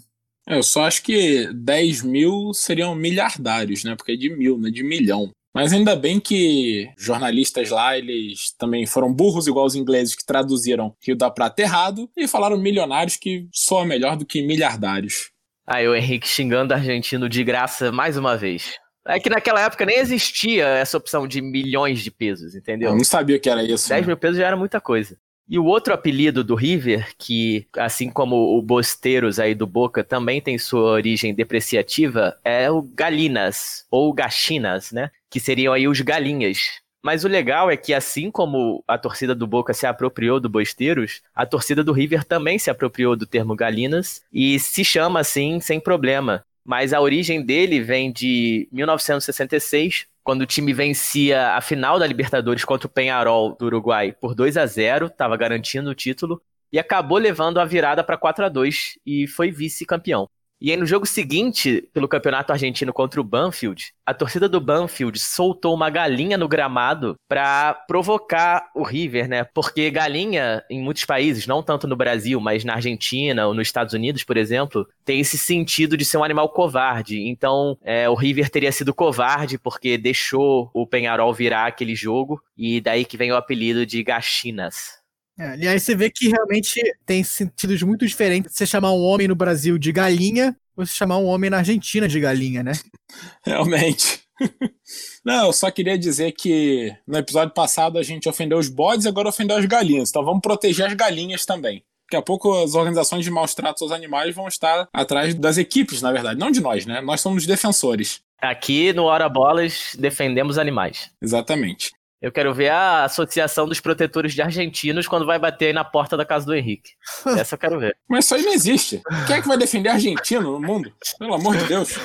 [0.47, 3.95] Eu só acho que 10 mil seriam milhardários, né?
[3.95, 4.69] Porque é de mil, né?
[4.69, 5.31] De milhão.
[5.53, 10.93] Mas ainda bem que jornalistas lá, eles também foram burros igual os ingleses que traduziram
[11.01, 15.31] Rio da Prata errado e falaram milionários que soa melhor do que milhardários.
[15.65, 18.73] Aí o Henrique xingando argentino de graça mais uma vez.
[19.08, 22.89] É que naquela época nem existia essa opção de milhões de pesos, entendeu?
[22.89, 23.88] Eu não sabia que era isso.
[23.88, 24.08] 10 né?
[24.08, 25.17] mil pesos já era muita coisa.
[25.47, 30.41] E o outro apelido do River, que assim como o Bosteiros aí do Boca também
[30.41, 35.12] tem sua origem depreciativa, é o Galinas, ou Gachinas, né?
[35.29, 36.81] Que seriam aí os galinhas.
[37.03, 41.21] Mas o legal é que, assim como a torcida do Boca se apropriou do Bosteiros,
[41.36, 45.79] a torcida do River também se apropriou do termo Galinas e se chama assim sem
[45.79, 46.43] problema.
[46.65, 52.65] Mas a origem dele vem de 1966, quando o time vencia a final da Libertadores
[52.65, 56.41] contra o Penharol do Uruguai por 2 a 0 estava garantindo o título,
[56.73, 60.27] e acabou levando a virada para 4 a 2 e foi vice-campeão.
[60.65, 65.19] E aí no jogo seguinte, pelo Campeonato Argentino contra o Banfield, a torcida do Banfield
[65.19, 69.43] soltou uma galinha no gramado para provocar o River, né?
[69.43, 73.93] Porque galinha em muitos países, não tanto no Brasil, mas na Argentina ou nos Estados
[73.93, 77.21] Unidos, por exemplo, tem esse sentido de ser um animal covarde.
[77.30, 82.82] Então, é, o River teria sido covarde porque deixou o Penharol virar aquele jogo e
[82.82, 85.04] daí que vem o apelido de Gachinas.
[85.38, 89.36] É, aliás, você vê que realmente tem sentidos muito diferentes você chamar um homem no
[89.36, 92.71] Brasil de galinha ou você chamar um homem na Argentina de galinha, né?
[93.45, 94.21] Realmente.
[95.24, 99.10] Não, eu só queria dizer que no episódio passado a gente ofendeu os bodes e
[99.10, 100.10] agora ofendeu as galinhas.
[100.10, 101.84] Então vamos proteger as galinhas também.
[102.06, 106.02] Daqui a pouco as organizações de maus tratos aos animais vão estar atrás das equipes,
[106.02, 106.39] na verdade.
[106.39, 107.02] Não de nós, né?
[107.02, 108.21] Nós somos defensores.
[108.39, 111.10] Aqui no Hora Bolas defendemos animais.
[111.21, 111.91] Exatamente.
[112.25, 116.17] Eu quero ver a Associação dos Protetores de Argentinos quando vai bater aí na porta
[116.17, 116.93] da casa do Henrique.
[117.38, 117.95] Essa eu quero ver.
[118.09, 118.99] Mas isso aí não existe.
[119.27, 120.91] Quem é que vai defender argentino no mundo?
[121.19, 121.99] Pelo amor de Deus.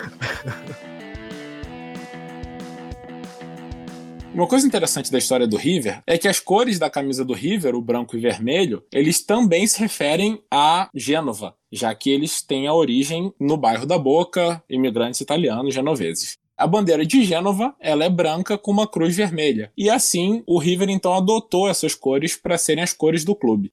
[4.34, 7.74] Uma coisa interessante da história do River é que as cores da camisa do River,
[7.74, 12.74] o branco e vermelho, eles também se referem a Gênova, já que eles têm a
[12.74, 16.39] origem no bairro da Boca, imigrantes italianos genoveses.
[16.60, 19.72] A bandeira de Gênova, ela é branca com uma cruz vermelha.
[19.74, 23.72] E assim, o River então adotou essas cores para serem as cores do clube.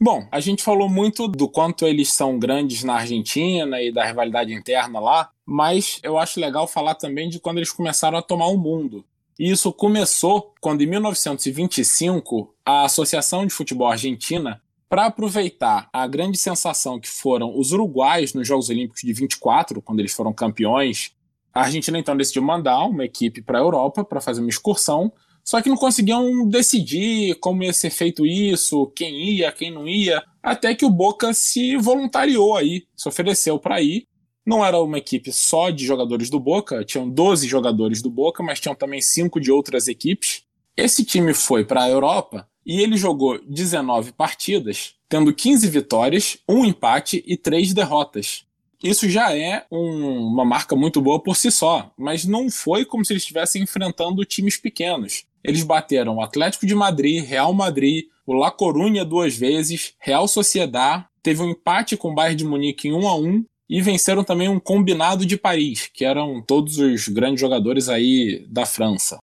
[0.00, 4.54] Bom, a gente falou muito do quanto eles são grandes na Argentina e da rivalidade
[4.54, 8.56] interna lá, mas eu acho legal falar também de quando eles começaram a tomar o
[8.56, 9.04] mundo.
[9.36, 16.38] E isso começou quando, em 1925, a Associação de Futebol Argentina, para aproveitar a grande
[16.38, 21.16] sensação que foram os uruguais nos Jogos Olímpicos de 24, quando eles foram campeões,
[21.52, 25.12] a Argentina então decidiu mandar uma equipe para a Europa para fazer uma excursão
[25.44, 30.22] só que não conseguiam decidir como ia ser feito isso, quem ia, quem não ia,
[30.42, 34.06] até que o Boca se voluntariou aí, se ofereceu para ir.
[34.44, 38.60] Não era uma equipe só de jogadores do Boca, tinham 12 jogadores do Boca, mas
[38.60, 40.44] tinham também cinco de outras equipes.
[40.76, 46.64] Esse time foi para a Europa e ele jogou 19 partidas, tendo 15 vitórias, um
[46.64, 48.44] empate e três derrotas.
[48.82, 53.04] Isso já é um, uma marca muito boa por si só, mas não foi como
[53.04, 55.24] se eles estivessem enfrentando times pequenos.
[55.44, 61.04] Eles bateram o Atlético de Madrid, Real Madrid, o La Coruña duas vezes, Real Sociedad,
[61.22, 64.48] teve um empate com o Bayern de Munique em 1 a 1 e venceram também
[64.48, 69.18] um combinado de Paris, que eram todos os grandes jogadores aí da França.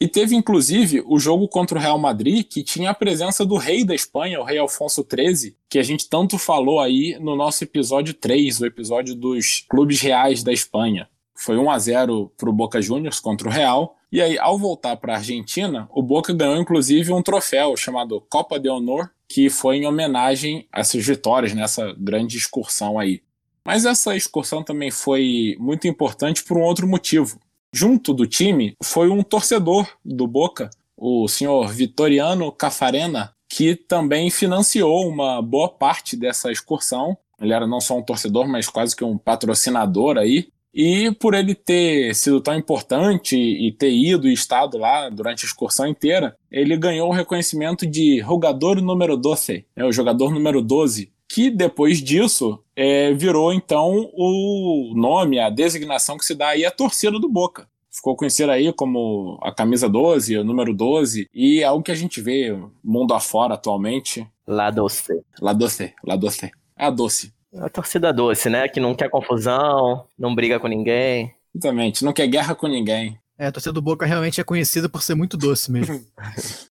[0.00, 3.84] E teve inclusive o jogo contra o Real Madrid, que tinha a presença do rei
[3.84, 8.14] da Espanha, o rei Alfonso XIII, que a gente tanto falou aí no nosso episódio
[8.14, 11.06] 3, o episódio dos clubes reais da Espanha.
[11.34, 13.96] Foi 1 a 0 para o Boca Juniors contra o Real.
[14.10, 18.58] E aí, ao voltar para a Argentina, o Boca ganhou inclusive um troféu chamado Copa
[18.58, 23.22] de Honor, que foi em homenagem a essas vitórias nessa grande excursão aí.
[23.64, 27.38] Mas essa excursão também foi muito importante por um outro motivo.
[27.72, 35.08] Junto do time foi um torcedor do Boca, o senhor Vitoriano Cafarena, que também financiou
[35.08, 37.16] uma boa parte dessa excursão.
[37.40, 40.48] Ele era não só um torcedor, mas quase que um patrocinador aí.
[40.74, 45.48] E por ele ter sido tão importante e ter ido e estado lá durante a
[45.48, 51.10] excursão inteira, ele ganhou o reconhecimento de jogador número 12, é o jogador número 12,
[51.28, 56.70] que depois disso é, virou então o nome, a designação que se dá aí à
[56.70, 57.68] torcida do Boca.
[57.90, 61.94] Ficou conhecida aí como a camisa 12, o número 12, e é algo que a
[61.94, 64.26] gente vê mundo afora atualmente.
[64.46, 65.12] La doce.
[65.42, 66.50] La doce, la doce.
[66.74, 67.34] É a doce.
[67.54, 68.66] A torcida doce, né?
[68.66, 71.34] Que não quer confusão, não briga com ninguém.
[71.54, 73.18] Exatamente, não quer guerra com ninguém.
[73.36, 76.02] É, a torcida do Boca realmente é conhecida por ser muito doce mesmo.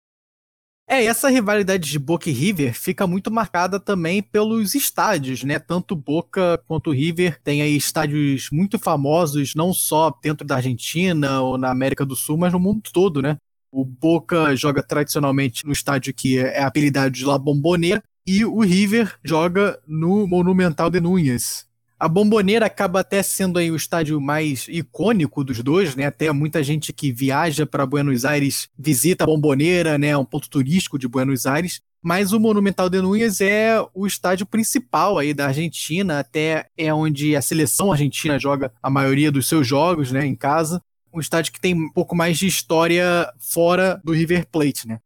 [0.89, 5.59] É, essa rivalidade de Boca e River fica muito marcada também pelos estádios, né?
[5.59, 11.59] Tanto Boca quanto River têm aí estádios muito famosos, não só dentro da Argentina ou
[11.59, 13.37] na América do Sul, mas no mundo todo, né?
[13.73, 19.19] O Boca joga tradicionalmente no estádio que é apelidado de La Bombonera, e o River
[19.25, 21.66] joga no Monumental de Núñez.
[21.99, 26.05] A Bomboneira acaba até sendo aí o estádio mais icônico dos dois, né?
[26.05, 30.09] Até muita gente que viaja para Buenos Aires visita a Bomboneira, né?
[30.09, 31.81] É um ponto turístico de Buenos Aires.
[32.03, 37.35] Mas o Monumental de Núñez é o estádio principal aí da Argentina, até é onde
[37.35, 40.27] a seleção argentina joga a maioria dos seus jogos, né?
[40.27, 40.83] Em casa.
[41.13, 44.99] Um estádio que tem um pouco mais de história fora do River Plate, né?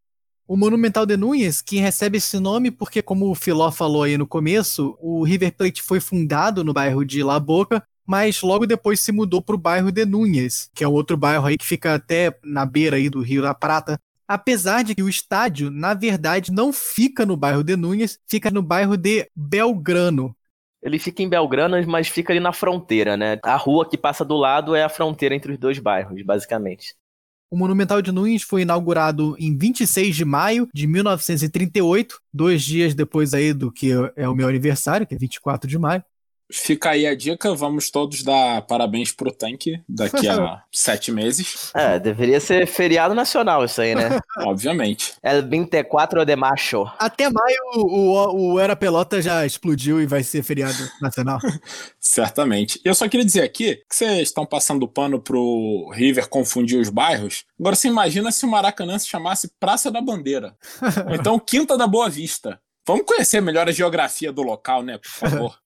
[0.51, 4.27] O Monumental de Núñez, que recebe esse nome porque, como o Filó falou aí no
[4.27, 9.13] começo, o River Plate foi fundado no bairro de La Boca, mas logo depois se
[9.13, 12.67] mudou para o bairro de Núñez, que é outro bairro aí que fica até na
[12.67, 13.97] beira aí do Rio da Prata.
[14.27, 18.61] Apesar de que o estádio, na verdade, não fica no bairro de Núñez, fica no
[18.61, 20.35] bairro de Belgrano.
[20.83, 23.39] Ele fica em Belgrano, mas fica ali na fronteira, né?
[23.45, 26.97] A rua que passa do lado é a fronteira entre os dois bairros, basicamente.
[27.51, 33.35] O Monumental de Nunes foi inaugurado em 26 de maio de 1938, dois dias depois
[33.35, 36.05] aí do que é o meu aniversário, que é 24 de maio.
[36.51, 41.71] Fica aí a dica, vamos todos dar parabéns pro tanque daqui a sete meses.
[41.75, 44.19] É, deveria ser feriado nacional isso aí, né?
[44.45, 45.15] Obviamente.
[45.23, 46.91] El 24 de macho.
[46.99, 51.39] Até maio o, o Era Pelota já explodiu e vai ser feriado nacional.
[51.99, 52.81] Certamente.
[52.85, 57.45] Eu só queria dizer aqui que vocês estão passando pano pro River confundir os bairros.
[57.59, 60.57] Agora você imagina se o Maracanã se chamasse Praça da Bandeira.
[61.07, 62.61] Ou então Quinta da Boa Vista.
[62.87, 65.59] Vamos conhecer melhor a geografia do local, né, por favor.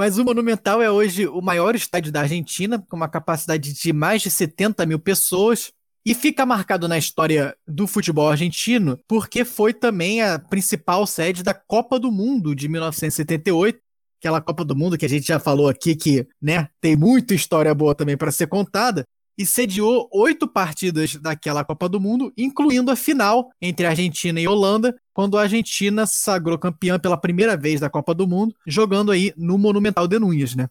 [0.00, 4.22] Mas o Monumental é hoje o maior estádio da Argentina, com uma capacidade de mais
[4.22, 5.72] de 70 mil pessoas.
[6.06, 11.52] E fica marcado na história do futebol argentino porque foi também a principal sede da
[11.52, 13.78] Copa do Mundo de 1978.
[14.18, 17.74] Aquela Copa do Mundo que a gente já falou aqui que né, tem muita história
[17.74, 19.04] boa também para ser contada
[19.40, 24.94] e sediou oito partidas daquela Copa do Mundo, incluindo a final entre Argentina e Holanda,
[25.14, 29.56] quando a Argentina sagrou campeã pela primeira vez da Copa do Mundo, jogando aí no
[29.56, 30.68] Monumental de Núñez, né?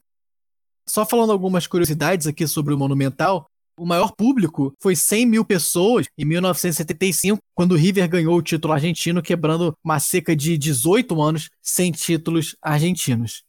[0.87, 6.05] Só falando algumas curiosidades aqui sobre o Monumental, o maior público foi 100 mil pessoas
[6.15, 11.49] em 1975, quando o River ganhou o título argentino, quebrando uma seca de 18 anos
[11.59, 13.41] sem títulos argentinos.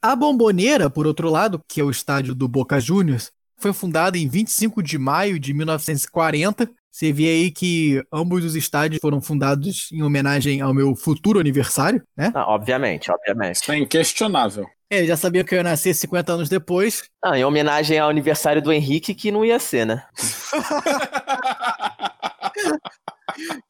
[0.00, 4.28] A Bomboneira, por outro lado, que é o estádio do Boca Juniors, foi fundada em
[4.28, 6.70] 25 de maio de 1940.
[6.90, 12.02] Você vê aí que ambos os estádios foram fundados em homenagem ao meu futuro aniversário,
[12.16, 12.32] né?
[12.34, 13.56] Ah, obviamente, obviamente.
[13.56, 14.66] Isso é inquestionável.
[14.90, 17.04] É, já sabia que eu ia nascer 50 anos depois.
[17.24, 20.04] Ah, em homenagem ao aniversário do Henrique, que não ia ser, né?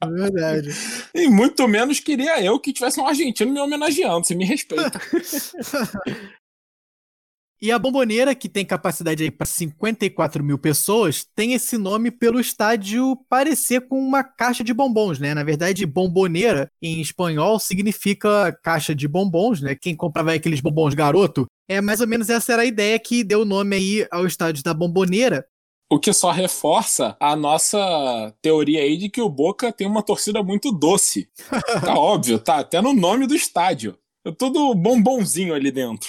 [0.03, 0.71] É verdade.
[1.15, 4.27] E muito menos queria eu que tivesse um argentino me homenageando.
[4.27, 4.99] Você me respeita.
[7.63, 12.41] E a Bomboneira, que tem capacidade aí para 54 mil pessoas, tem esse nome pelo
[12.41, 15.35] estádio parecer com uma caixa de bombons, né?
[15.35, 19.75] Na verdade, bomboneira em espanhol significa caixa de bombons, né?
[19.75, 23.43] Quem comprava aqueles bombons garoto, é mais ou menos essa era a ideia que deu
[23.43, 25.47] o nome aí ao estádio da Bomboneira.
[25.89, 30.43] O que só reforça a nossa teoria aí de que o Boca tem uma torcida
[30.43, 31.29] muito doce.
[31.85, 33.97] Tá óbvio, tá até no nome do estádio.
[34.25, 36.09] É tudo bombonzinho ali dentro.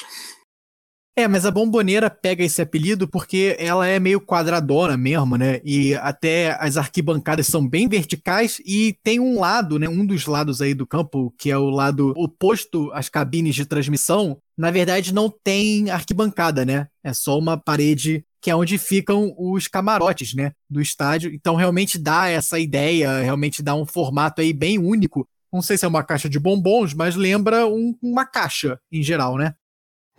[1.13, 5.59] É, mas a Bomboneira pega esse apelido porque ela é meio quadradona mesmo, né?
[5.63, 9.89] E até as arquibancadas são bem verticais e tem um lado, né?
[9.89, 14.37] Um dos lados aí do campo, que é o lado oposto às cabines de transmissão,
[14.57, 16.87] na verdade não tem arquibancada, né?
[17.03, 20.53] É só uma parede que é onde ficam os camarotes, né?
[20.69, 21.33] Do estádio.
[21.33, 25.27] Então realmente dá essa ideia, realmente dá um formato aí bem único.
[25.51, 29.37] Não sei se é uma caixa de bombons, mas lembra um, uma caixa em geral,
[29.37, 29.53] né?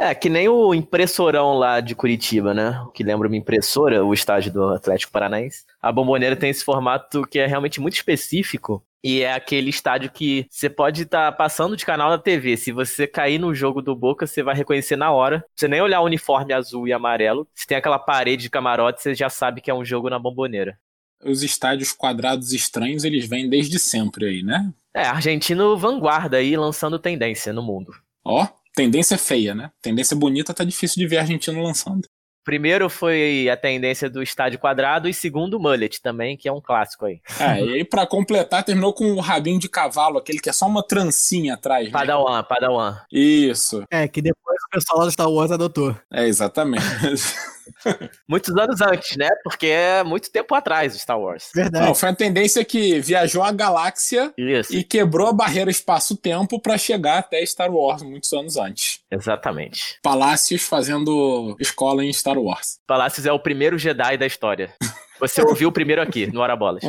[0.02, 2.84] É, que nem o impressorão lá de Curitiba, né?
[2.92, 5.64] Que lembra uma impressora, o estádio do Atlético Paranaense.
[5.80, 8.84] A Bomboneira tem esse formato que é realmente muito específico.
[9.04, 12.56] E é aquele estádio que você pode estar tá passando de canal na TV.
[12.56, 15.44] Se você cair no jogo do Boca, você vai reconhecer na hora.
[15.54, 17.46] Você nem olhar o uniforme azul e amarelo.
[17.54, 20.76] Se tem aquela parede de camarote, você já sabe que é um jogo na Bomboneira.
[21.24, 24.68] Os estádios quadrados estranhos, eles vêm desde sempre aí, né?
[24.92, 27.92] É, argentino vanguarda aí, lançando tendência no mundo.
[28.24, 29.70] Ó, tendência feia, né?
[29.80, 32.08] Tendência bonita tá difícil de ver argentino lançando.
[32.44, 36.60] Primeiro foi a tendência do estádio quadrado e segundo o mullet também, que é um
[36.60, 37.20] clássico aí.
[37.38, 40.66] É, e aí pra completar terminou com o rabinho de cavalo, aquele que é só
[40.66, 41.86] uma trancinha atrás.
[41.86, 41.92] Né?
[41.92, 42.98] Padawan, Padawan.
[43.12, 43.84] Isso.
[43.88, 45.96] É, que depois o pessoal lá do Star Wars adotou.
[46.12, 46.82] É, exatamente.
[48.28, 49.28] Muitos anos antes, né?
[49.44, 51.50] Porque é muito tempo atrás o Star Wars.
[51.54, 51.86] Verdade.
[51.86, 56.78] Não, foi a tendência que viajou a galáxia Isso, e quebrou a barreira espaço-tempo pra
[56.78, 59.00] chegar até Star Wars muitos anos antes.
[59.10, 59.98] exatamente.
[60.02, 62.78] Palácios fazendo escola em Star Wars.
[62.86, 64.74] Palácios é o primeiro Jedi da história.
[65.20, 66.82] Você ouviu o primeiro aqui, no Hora Bolas.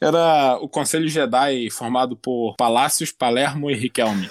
[0.00, 4.28] Era o Conselho Jedi formado por Palácios, Palermo e Riquelme.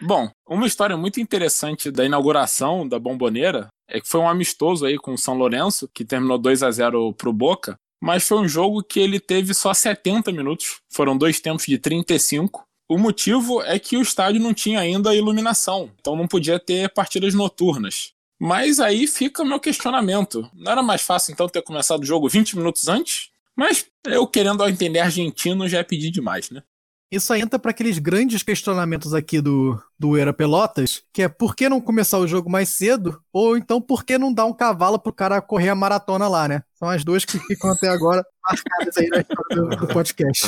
[0.00, 4.98] Bom, uma história muito interessante da inauguração da Bomboneira é que foi um amistoso aí
[4.98, 8.82] com o São Lourenço, que terminou 2 a 0 pro Boca, mas foi um jogo
[8.82, 12.64] que ele teve só 70 minutos, foram dois tempos de 35.
[12.88, 17.34] O motivo é que o estádio não tinha ainda iluminação, então não podia ter partidas
[17.34, 18.12] noturnas.
[18.38, 20.48] Mas aí fica meu questionamento.
[20.54, 23.30] Não era mais fácil então ter começado o jogo 20 minutos antes?
[23.56, 26.62] Mas eu querendo entender argentino já é pedir demais, né?
[27.10, 31.54] Isso aí entra para aqueles grandes questionamentos aqui do, do Era Pelotas, que é por
[31.54, 33.22] que não começar o jogo mais cedo?
[33.32, 36.62] Ou então por que não dar um cavalo pro cara correr a maratona lá, né?
[36.78, 40.44] São as duas que ficam até agora marcadas aí na história do, podcast.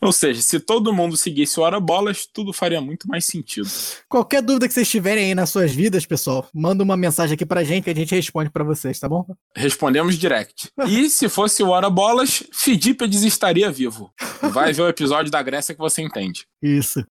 [0.00, 3.68] Ou seja, se todo mundo seguisse o Hora Bolas, tudo faria muito mais sentido.
[4.08, 7.64] Qualquer dúvida que vocês tiverem aí nas suas vidas, pessoal, manda uma mensagem aqui pra
[7.64, 9.26] gente que a gente responde pra vocês, tá bom?
[9.56, 10.70] Respondemos direct.
[10.86, 14.12] E se fosse o Hora Bolas, Fidípedes estaria vivo.
[14.40, 16.46] Vai ver o episódio da Grécia que você entende.
[16.62, 17.04] Isso.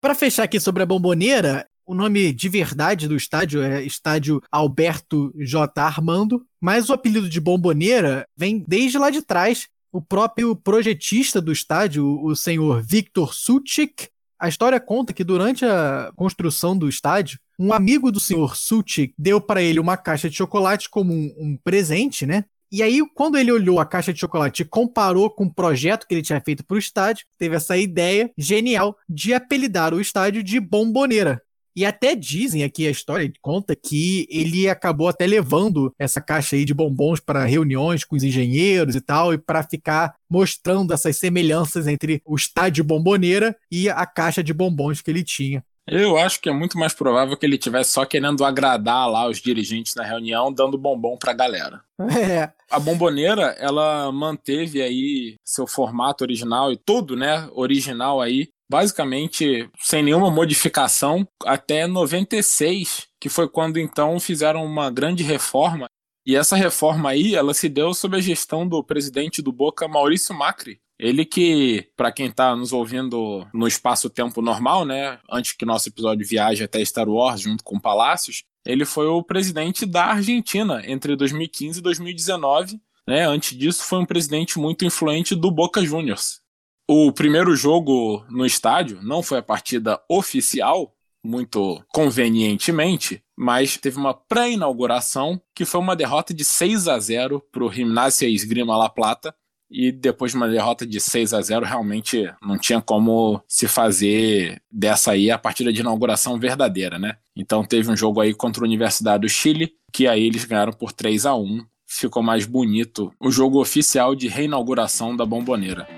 [0.00, 5.32] Pra fechar aqui sobre a bomboneira, o nome de verdade do estádio é Estádio Alberto
[5.38, 5.80] J.
[5.80, 9.68] Armando, mas o apelido de bomboneira vem desde lá de trás.
[9.90, 16.12] O próprio projetista do estádio, o senhor Victor Suchik, a história conta que durante a
[16.14, 20.90] construção do estádio, um amigo do senhor Suchik deu para ele uma caixa de chocolate
[20.90, 22.44] como um, um presente, né?
[22.70, 26.14] E aí, quando ele olhou a caixa de chocolate e comparou com o projeto que
[26.14, 30.60] ele tinha feito para o estádio, teve essa ideia genial de apelidar o estádio de
[30.60, 31.42] Bomboneira.
[31.78, 36.64] E até dizem aqui a história conta que ele acabou até levando essa caixa aí
[36.64, 41.86] de bombons para reuniões com os engenheiros e tal, e para ficar mostrando essas semelhanças
[41.86, 45.62] entre o estádio Bomboneira e a caixa de bombons que ele tinha.
[45.90, 49.38] Eu acho que é muito mais provável que ele tivesse só querendo agradar lá os
[49.38, 51.82] dirigentes na reunião, dando bombom pra galera.
[52.10, 52.50] É.
[52.70, 60.02] A bomboneira, ela manteve aí seu formato original e tudo, né, original aí, basicamente sem
[60.02, 65.86] nenhuma modificação até 96, que foi quando então fizeram uma grande reforma.
[66.26, 70.34] E essa reforma aí, ela se deu sob a gestão do presidente do Boca, Maurício
[70.34, 75.88] Macri, ele que, para quem está nos ouvindo no espaço-tempo normal, né, antes que nosso
[75.88, 81.16] episódio viaje até Star Wars junto com Palácios, ele foi o presidente da Argentina entre
[81.16, 82.80] 2015 e 2019.
[83.06, 83.26] Né?
[83.26, 86.40] Antes disso, foi um presidente muito influente do Boca Juniors.
[86.86, 90.94] O primeiro jogo no estádio não foi a partida oficial,
[91.24, 97.64] muito convenientemente, mas teve uma pré-inauguração que foi uma derrota de 6 a 0 para
[97.64, 99.34] o Gimnasia Esgrima La Plata,
[99.70, 104.62] e depois de uma derrota de 6 a 0 realmente não tinha como se fazer
[104.70, 107.16] dessa aí a partida de inauguração verdadeira, né?
[107.36, 110.92] Então teve um jogo aí contra a Universidade do Chile, que aí eles ganharam por
[110.92, 115.88] 3 a 1 ficou mais bonito o jogo oficial de reinauguração da Bomboneira.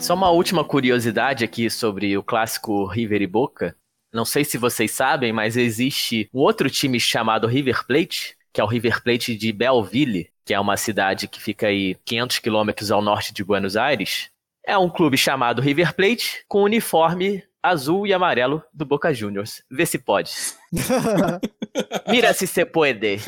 [0.00, 3.76] Só uma última curiosidade aqui sobre o clássico River e Boca.
[4.12, 8.64] Não sei se vocês sabem, mas existe um outro time chamado River Plate, que é
[8.64, 13.02] o River Plate de Belleville, que é uma cidade que fica aí 500 quilômetros ao
[13.02, 14.30] norte de Buenos Aires.
[14.66, 19.62] É um clube chamado River Plate, com uniforme azul e amarelo do Boca Juniors.
[19.70, 20.30] Vê se pode.
[22.08, 23.18] Mira se se pode.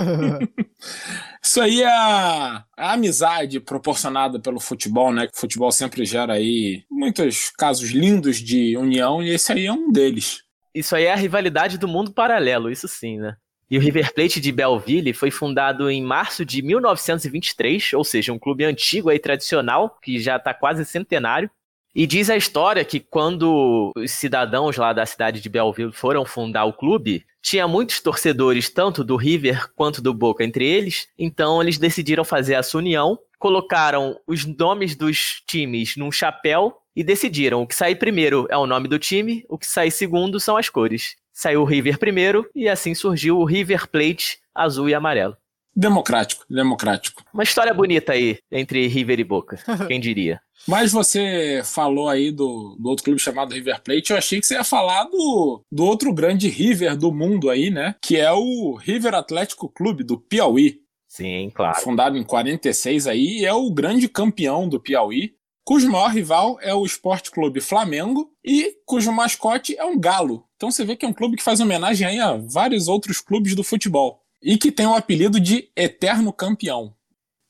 [1.43, 5.29] Isso aí é a, a, amizade proporcionada pelo futebol, né?
[5.31, 9.93] O futebol sempre gera aí muitos casos lindos de união e esse aí é um
[9.93, 10.43] deles.
[10.75, 13.37] Isso aí é a rivalidade do mundo paralelo, isso sim, né?
[13.71, 18.39] E o River Plate de Belleville foi fundado em março de 1923, ou seja, um
[18.39, 21.51] clube antigo e tradicional, que já está quase centenário.
[21.95, 26.65] E diz a história que quando os cidadãos lá da cidade de Belleville foram fundar
[26.65, 31.79] o clube, tinha muitos torcedores, tanto do River quanto do Boca entre eles, então eles
[31.79, 37.75] decidiram fazer essa união, colocaram os nomes dos times num chapéu e decidiram o que
[37.75, 41.17] sair primeiro é o nome do time, o que sair segundo são as cores.
[41.39, 45.37] Saiu o River primeiro e assim surgiu o River Plate azul e amarelo.
[45.73, 47.23] Democrático, democrático.
[47.33, 50.41] Uma história bonita aí entre River e Boca, quem diria.
[50.67, 54.55] Mas você falou aí do, do outro clube chamado River Plate, eu achei que você
[54.55, 57.95] ia falar do, do outro grande River do mundo aí, né?
[58.03, 60.81] Que é o River Atlético Clube do Piauí.
[61.07, 61.81] Sim, claro.
[61.81, 66.87] Fundado em 46 aí, é o grande campeão do Piauí cujo maior rival é o
[66.87, 70.48] Esporte Clube Flamengo e cujo mascote é um galo.
[70.59, 73.55] Então você vê que é um clube que faz homenagem aí a vários outros clubes
[73.55, 76.93] do futebol e que tem o apelido de Eterno Campeão.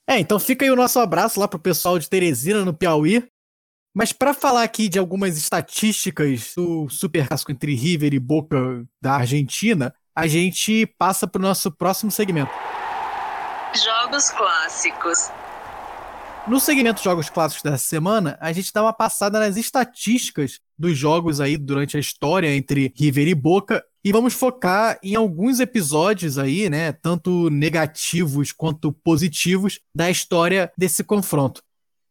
[0.07, 3.27] É, então fica aí o nosso abraço lá pro pessoal de Teresina, no Piauí.
[3.97, 9.15] Mas para falar aqui de algumas estatísticas do Super Casco entre River e Boca da
[9.15, 12.53] Argentina, a gente passa pro nosso próximo segmento.
[13.83, 15.31] Jogos clássicos.
[16.47, 21.41] No segmento Jogos Clássicos dessa semana, a gente dá uma passada nas estatísticas dos jogos
[21.41, 26.71] aí durante a história entre River e Boca e vamos focar em alguns episódios aí,
[26.71, 31.63] né, tanto negativos quanto positivos da história desse confronto.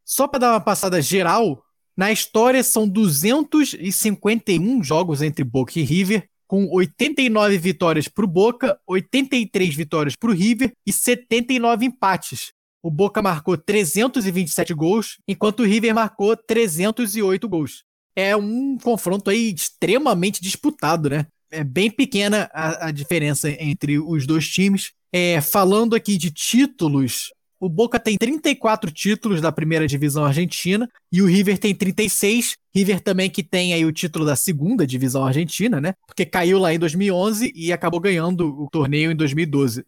[0.05, 1.63] Só para dar uma passada geral,
[1.95, 8.80] na história são 251 jogos entre Boca e River, com 89 vitórias para o Boca,
[8.88, 12.51] 83 vitórias para o River e 79 empates.
[12.82, 17.84] O Boca marcou 327 gols, enquanto o River marcou 308 gols.
[18.18, 21.28] É um confronto aí extremamente disputado, né?
[21.51, 24.91] É bem pequena a, a diferença entre os dois times.
[25.13, 31.22] É, falando aqui de títulos, o Boca tem 34 títulos da primeira divisão argentina e
[31.22, 32.57] o River tem 36.
[32.76, 35.93] River também que tem aí o título da segunda divisão argentina, né?
[36.07, 39.86] Porque caiu lá em 2011 e acabou ganhando o torneio em 2012.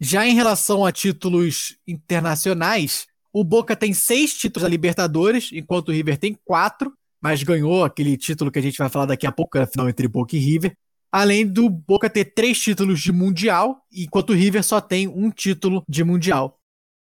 [0.00, 5.92] Já em relação a títulos internacionais, o Boca tem seis títulos da Libertadores, enquanto o
[5.92, 9.58] River tem quatro, mas ganhou aquele título que a gente vai falar daqui a pouco,
[9.58, 10.74] a final entre Boca e River.
[11.10, 15.82] Além do Boca ter três títulos de Mundial, enquanto o River só tem um título
[15.88, 16.58] de Mundial.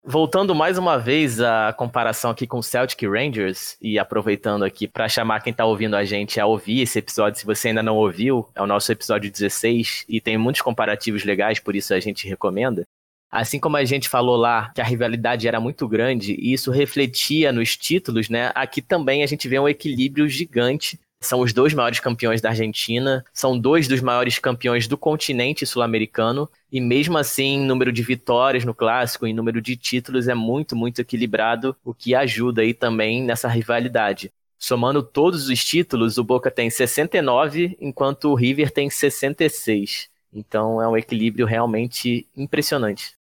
[0.02, 5.10] Voltando mais uma vez à comparação aqui com o Celtic Rangers e aproveitando aqui para
[5.10, 8.48] chamar quem está ouvindo a gente a ouvir esse episódio, se você ainda não ouviu,
[8.56, 12.86] é o nosso episódio 16 e tem muitos comparativos legais, por isso a gente recomenda.
[13.32, 17.52] Assim como a gente falou lá que a rivalidade era muito grande e isso refletia
[17.52, 18.52] nos títulos, né?
[18.56, 23.26] Aqui também a gente vê um equilíbrio gigante são os dois maiores campeões da Argentina,
[23.34, 28.74] são dois dos maiores campeões do continente sul-americano, e mesmo assim, número de vitórias no
[28.74, 33.50] clássico e número de títulos é muito, muito equilibrado, o que ajuda aí também nessa
[33.50, 34.32] rivalidade.
[34.58, 40.10] Somando todos os títulos, o Boca tem 69, enquanto o River tem 66.
[40.34, 43.19] Então é um equilíbrio realmente impressionante.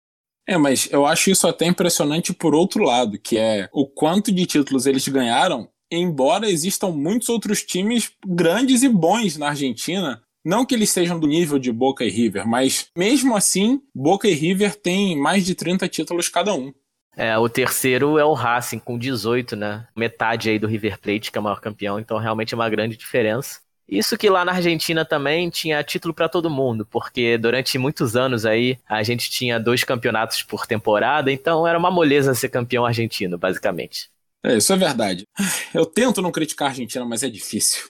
[0.47, 4.45] É, mas eu acho isso até impressionante por outro lado, que é o quanto de
[4.45, 10.23] títulos eles ganharam, embora existam muitos outros times grandes e bons na Argentina.
[10.45, 14.35] Não que eles sejam do nível de Boca e River, mas mesmo assim, Boca e
[14.35, 16.73] River têm mais de 30 títulos cada um.
[17.17, 19.87] É, o terceiro é o Racing, com 18, né?
[19.97, 22.97] Metade aí do River Plate, que é o maior campeão, então realmente é uma grande
[22.97, 23.61] diferença.
[23.89, 28.47] Isso que lá na Argentina também tinha título para todo mundo, porque durante muitos anos
[28.47, 33.37] aí a gente tinha dois campeonatos por temporada, então era uma moleza ser campeão argentino,
[33.37, 34.09] basicamente.
[34.43, 35.25] É, isso é verdade.
[35.75, 37.89] Eu tento não criticar a Argentina, mas é difícil.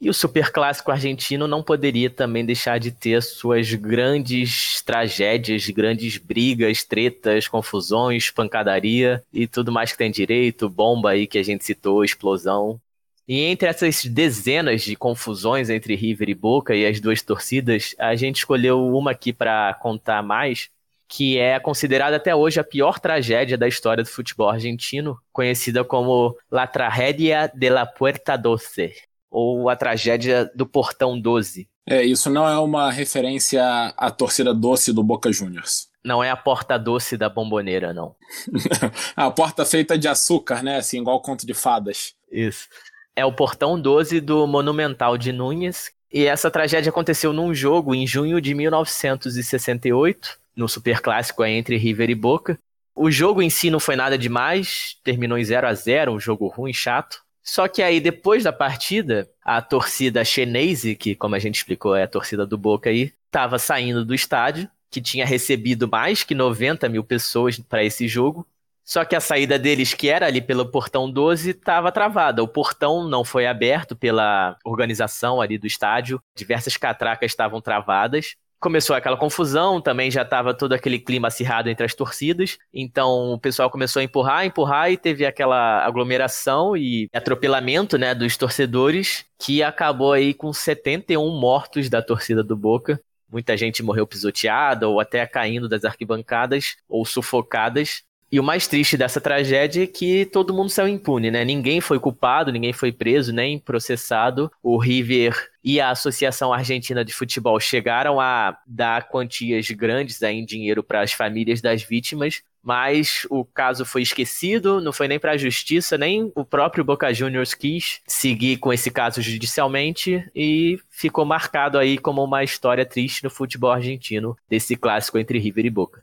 [0.00, 6.82] E o superclássico argentino não poderia também deixar de ter suas grandes tragédias, grandes brigas,
[6.82, 12.02] tretas, confusões, pancadaria e tudo mais que tem direito, bomba aí que a gente citou,
[12.02, 12.80] explosão.
[13.26, 18.14] E entre essas dezenas de confusões entre River e Boca e as duas torcidas, a
[18.14, 20.68] gente escolheu uma aqui para contar mais,
[21.08, 26.36] que é considerada até hoje a pior tragédia da história do futebol argentino, conhecida como
[26.50, 28.92] La Tragedia de la Puerta Doce
[29.30, 31.68] ou a tragédia do Portão 12.
[31.86, 33.64] É, isso não é uma referência
[33.96, 35.88] à torcida doce do Boca Juniors.
[36.04, 38.14] Não é a porta doce da bomboneira, não.
[39.16, 40.76] a porta feita de açúcar, né?
[40.76, 42.14] Assim, igual conto de fadas.
[42.30, 42.68] Isso.
[43.14, 45.92] É o Portão 12 do Monumental de Nunes.
[46.12, 52.14] E essa tragédia aconteceu num jogo em junho de 1968, no Superclássico entre River e
[52.14, 52.58] Boca.
[52.94, 56.48] O jogo em si não foi nada demais, terminou em 0 a 0 um jogo
[56.48, 57.22] ruim, chato.
[57.42, 62.04] Só que aí, depois da partida, a torcida chinese, que como a gente explicou é
[62.04, 66.88] a torcida do Boca aí, estava saindo do estádio, que tinha recebido mais que 90
[66.88, 68.46] mil pessoas para esse jogo.
[68.84, 72.42] Só que a saída deles, que era ali pelo portão 12, estava travada.
[72.42, 78.94] O portão não foi aberto pela organização ali do estádio, diversas catracas estavam travadas começou
[78.94, 83.68] aquela confusão, também já estava todo aquele clima acirrado entre as torcidas, então o pessoal
[83.68, 90.12] começou a empurrar, empurrar e teve aquela aglomeração e atropelamento, né, dos torcedores, que acabou
[90.12, 93.00] aí com 71 mortos da torcida do Boca.
[93.28, 98.04] Muita gente morreu pisoteada ou até caindo das arquibancadas ou sufocadas.
[98.32, 101.44] E o mais triste dessa tragédia é que todo mundo saiu impune, né?
[101.44, 104.50] Ninguém foi culpado, ninguém foi preso, nem processado.
[104.62, 110.82] O River e a Associação Argentina de Futebol chegaram a dar quantias grandes em dinheiro
[110.82, 115.36] para as famílias das vítimas, mas o caso foi esquecido, não foi nem para a
[115.36, 121.76] justiça, nem o próprio Boca Juniors quis seguir com esse caso judicialmente e ficou marcado
[121.76, 126.02] aí como uma história triste no futebol argentino desse clássico entre River e Boca.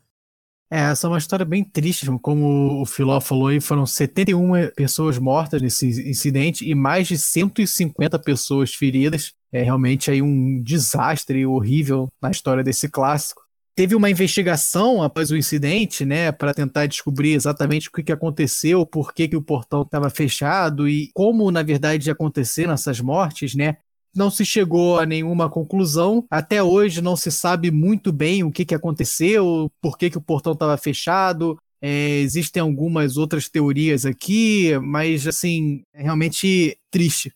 [0.72, 5.18] É, essa é uma história bem triste, como o Filó falou aí, foram 71 pessoas
[5.18, 9.34] mortas nesse incidente e mais de 150 pessoas feridas.
[9.52, 13.42] É realmente aí um desastre horrível na história desse clássico.
[13.76, 18.86] Teve uma investigação após o incidente, né, para tentar descobrir exatamente o que, que aconteceu,
[18.86, 23.78] por que, que o portão estava fechado e como, na verdade, aconteceram essas mortes, né?
[24.20, 26.26] Não se chegou a nenhuma conclusão.
[26.30, 30.22] Até hoje não se sabe muito bem o que, que aconteceu, por que, que o
[30.22, 31.58] portão estava fechado.
[31.82, 37.32] É, existem algumas outras teorias aqui, mas assim, é realmente triste.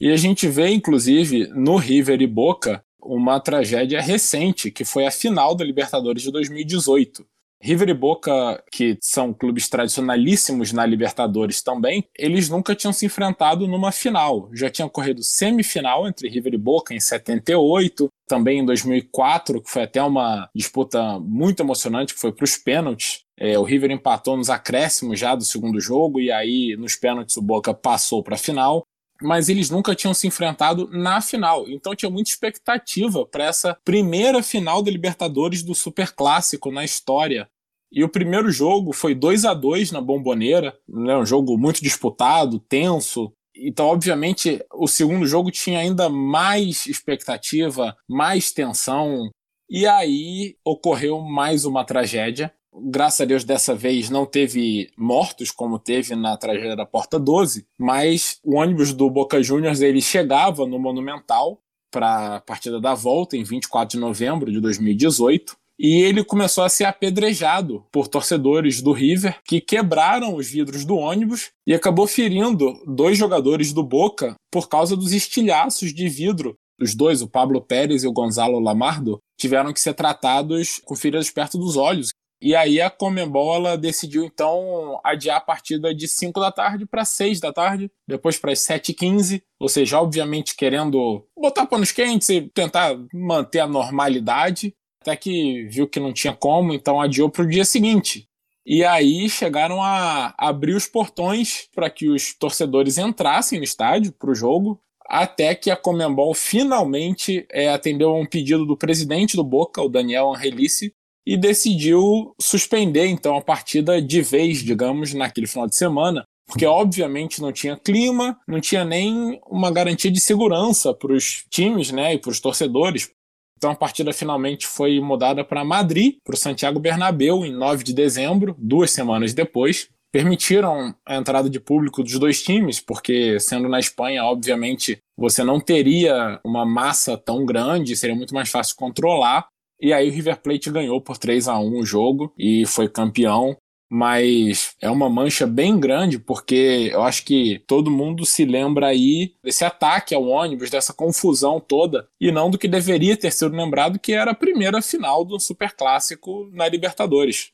[0.00, 5.10] E a gente vê, inclusive, no River e Boca, uma tragédia recente, que foi a
[5.10, 7.26] final da Libertadores de 2018.
[7.60, 13.66] River e Boca, que são clubes tradicionalíssimos na Libertadores também, eles nunca tinham se enfrentado
[13.66, 14.48] numa final.
[14.54, 19.82] Já tinha ocorrido semifinal entre River e Boca em 78, também em 2004, que foi
[19.82, 23.22] até uma disputa muito emocionante, que foi para os pênaltis.
[23.36, 27.42] É, o River empatou nos acréscimos já do segundo jogo, e aí nos pênaltis o
[27.42, 28.84] Boca passou para a final
[29.22, 31.68] mas eles nunca tinham se enfrentado na final.
[31.68, 37.48] Então tinha muita expectativa para essa primeira final da Libertadores do Super Clássico na história.
[37.90, 42.58] E o primeiro jogo foi 2 a 2 na Bomboneira, né, um jogo muito disputado,
[42.58, 43.32] tenso.
[43.56, 49.30] Então, obviamente, o segundo jogo tinha ainda mais expectativa, mais tensão.
[49.70, 52.52] E aí ocorreu mais uma tragédia
[52.82, 57.66] graças a Deus dessa vez não teve mortos como teve na tragédia da Porta 12,
[57.78, 61.60] mas o ônibus do Boca Juniors ele chegava no Monumental
[61.90, 66.68] para a partida da volta em 24 de novembro de 2018 e ele começou a
[66.68, 72.74] ser apedrejado por torcedores do River que quebraram os vidros do ônibus e acabou ferindo
[72.84, 76.56] dois jogadores do Boca por causa dos estilhaços de vidro.
[76.80, 81.30] Os dois, o Pablo Pérez e o Gonzalo Lamardo, tiveram que ser tratados com feridas
[81.30, 82.10] perto dos olhos,
[82.40, 87.04] E aí a Comembol ela decidiu então adiar a partida de 5 da tarde para
[87.04, 92.42] 6 da tarde, depois para as 7h15, ou seja, obviamente querendo botar panos quentes e
[92.42, 97.48] tentar manter a normalidade, até que viu que não tinha como, então adiou para o
[97.48, 98.28] dia seguinte.
[98.64, 104.30] E aí chegaram a abrir os portões para que os torcedores entrassem no estádio para
[104.30, 109.42] o jogo, até que a Comembol finalmente é, atendeu a um pedido do presidente do
[109.42, 110.92] Boca, o Daniel Angelici,
[111.28, 117.42] e decidiu suspender então a partida de vez, digamos, naquele final de semana, porque obviamente
[117.42, 122.18] não tinha clima, não tinha nem uma garantia de segurança para os times, né, e
[122.18, 123.10] para os torcedores.
[123.58, 127.92] Então a partida finalmente foi mudada para Madrid, para o Santiago Bernabéu, em 9 de
[127.92, 129.90] dezembro, duas semanas depois.
[130.10, 135.60] Permitiram a entrada de público dos dois times, porque sendo na Espanha, obviamente, você não
[135.60, 139.46] teria uma massa tão grande, seria muito mais fácil controlar.
[139.80, 143.56] E aí o River Plate ganhou por 3 a 1 o jogo e foi campeão.
[143.90, 149.32] Mas é uma mancha bem grande, porque eu acho que todo mundo se lembra aí
[149.42, 153.98] desse ataque ao ônibus, dessa confusão toda, e não do que deveria ter sido lembrado,
[153.98, 157.50] que era a primeira final do Super Clássico na Libertadores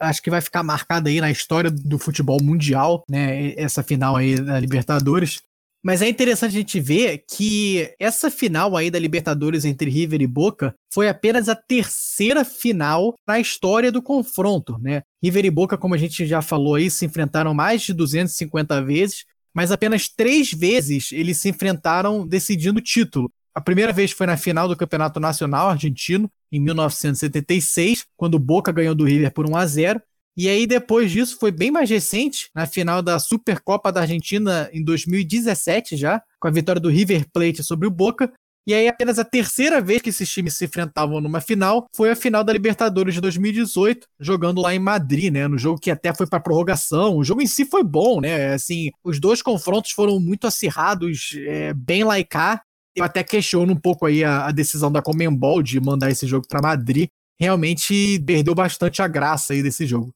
[0.00, 3.52] acho que vai ficar marcada aí na história do futebol mundial, né?
[3.56, 5.42] Essa final aí da Libertadores.
[5.82, 10.26] Mas é interessante a gente ver que essa final aí da Libertadores entre River e
[10.26, 15.02] Boca foi apenas a terceira final na história do confronto, né?
[15.22, 19.24] River e Boca, como a gente já falou aí, se enfrentaram mais de 250 vezes,
[19.54, 23.30] mas apenas três vezes eles se enfrentaram decidindo o título.
[23.54, 28.72] A primeira vez foi na final do Campeonato Nacional Argentino, em 1976, quando o Boca
[28.72, 30.02] ganhou do River por 1 a 0
[30.38, 34.84] e aí, depois disso, foi bem mais recente, na final da Supercopa da Argentina em
[34.84, 38.32] 2017 já, com a vitória do River Plate sobre o Boca.
[38.64, 42.14] E aí, apenas a terceira vez que esses times se enfrentavam numa final foi a
[42.14, 45.48] final da Libertadores de 2018, jogando lá em Madrid, né?
[45.48, 47.16] No jogo que até foi para prorrogação.
[47.16, 48.54] O jogo em si foi bom, né?
[48.54, 52.62] Assim, os dois confrontos foram muito acirrados, é, bem laicar.
[52.94, 56.46] Eu até questiono um pouco aí a, a decisão da Comembol de mandar esse jogo
[56.46, 57.08] para Madrid.
[57.40, 60.14] Realmente perdeu bastante a graça aí desse jogo.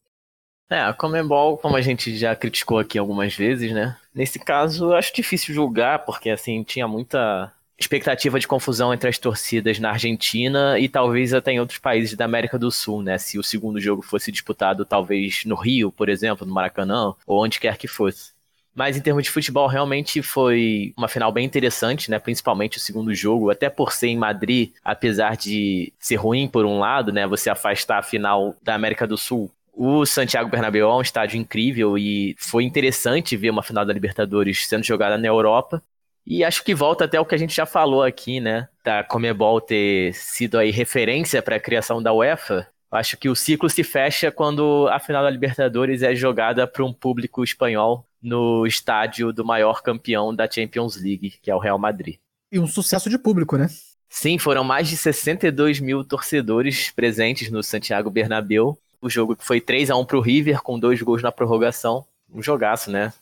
[0.72, 3.94] É, a Comembol, como a gente já criticou aqui algumas vezes, né?
[4.14, 9.78] Nesse caso, acho difícil julgar, porque assim, tinha muita expectativa de confusão entre as torcidas
[9.78, 13.18] na Argentina e talvez até em outros países da América do Sul, né?
[13.18, 17.60] Se o segundo jogo fosse disputado talvez no Rio, por exemplo, no Maracanã, ou onde
[17.60, 18.32] quer que fosse.
[18.74, 22.18] Mas em termos de futebol, realmente foi uma final bem interessante, né?
[22.18, 26.78] Principalmente o segundo jogo, até por ser em Madrid, apesar de ser ruim por um
[26.78, 27.26] lado, né?
[27.26, 31.96] Você afastar a final da América do Sul o Santiago Bernabéu é um estádio incrível
[31.96, 35.82] e foi interessante ver uma final da Libertadores sendo jogada na Europa.
[36.24, 38.68] E acho que volta até o que a gente já falou aqui, né?
[38.84, 42.68] Da Comebol ter sido aí referência para a criação da UEFA.
[42.90, 46.92] Acho que o ciclo se fecha quando a final da Libertadores é jogada para um
[46.92, 52.16] público espanhol no estádio do maior campeão da Champions League, que é o Real Madrid.
[52.52, 53.66] E um sucesso de público, né?
[54.08, 59.60] Sim, foram mais de 62 mil torcedores presentes no Santiago Bernabéu o jogo que foi
[59.60, 62.06] 3 a 1 pro River, com dois gols na prorrogação.
[62.32, 63.12] Um jogaço, né?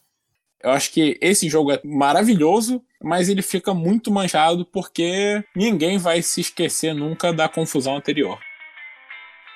[0.63, 6.21] Eu acho que esse jogo é maravilhoso, mas ele fica muito manchado porque ninguém vai
[6.21, 8.39] se esquecer nunca da confusão anterior.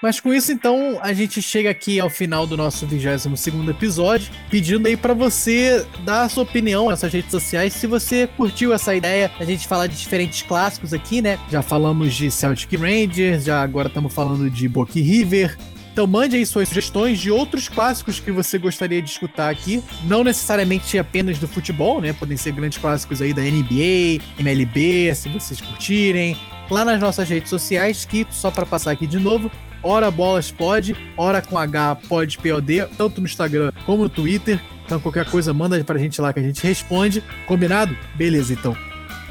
[0.02, 3.26] Mas com isso, então, a gente chega aqui ao final do nosso 22
[3.70, 8.26] episódio, pedindo aí para você dar a sua opinião nas suas redes sociais, se você
[8.26, 11.38] curtiu essa ideia, a gente falar de diferentes clássicos aqui, né?
[11.50, 15.56] Já falamos de Celtic Rangers, já agora estamos falando de Boca River,
[15.94, 19.80] então mande aí suas sugestões de outros clássicos que você gostaria de escutar aqui.
[20.02, 22.12] Não necessariamente apenas do futebol, né?
[22.12, 26.36] Podem ser grandes clássicos aí da NBA, MLB, se vocês curtirem.
[26.68, 29.48] Lá nas nossas redes sociais, que só para passar aqui de novo,
[29.84, 34.60] Hora Bolas Pod, Hora com H Pod POD, tanto no Instagram como no Twitter.
[34.84, 37.22] Então qualquer coisa manda pra gente lá que a gente responde.
[37.46, 37.96] Combinado?
[38.16, 38.76] Beleza, então.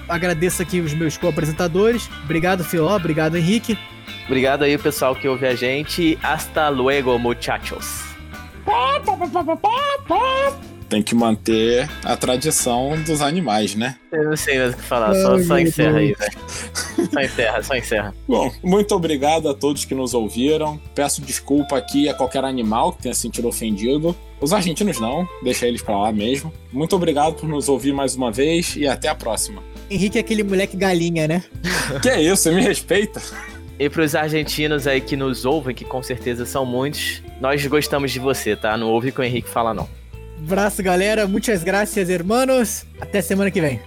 [0.07, 2.09] Agradeço aqui os meus co-apresentadores.
[2.23, 2.95] Obrigado, Filó.
[2.95, 3.77] Obrigado, Henrique.
[4.25, 6.17] Obrigado aí, pessoal, que ouve a gente.
[6.21, 8.03] Hasta luego, muchachos.
[10.89, 13.95] Tem que manter a tradição dos animais, né?
[14.11, 16.37] Eu não sei mais o que falar, só, só encerra aí, velho.
[17.11, 18.15] Só encerra, só encerra.
[18.27, 20.79] Bom, muito obrigado a todos que nos ouviram.
[20.93, 24.15] Peço desculpa aqui a qualquer animal que tenha sentido ofendido.
[24.39, 26.53] Os argentinos não, deixa eles pra lá mesmo.
[26.71, 29.63] Muito obrigado por nos ouvir mais uma vez e até a próxima.
[29.89, 31.43] Henrique é aquele moleque galinha, né?
[32.01, 33.21] que é isso, você me respeita?
[33.79, 38.19] E pros argentinos aí que nos ouvem, que com certeza são muitos, nós gostamos de
[38.19, 38.77] você, tá?
[38.77, 39.89] Não ouve o que o Henrique fala, não.
[40.39, 41.27] Abraço, galera.
[41.27, 42.85] Muitas graças, hermanos.
[42.99, 43.79] Até semana que vem.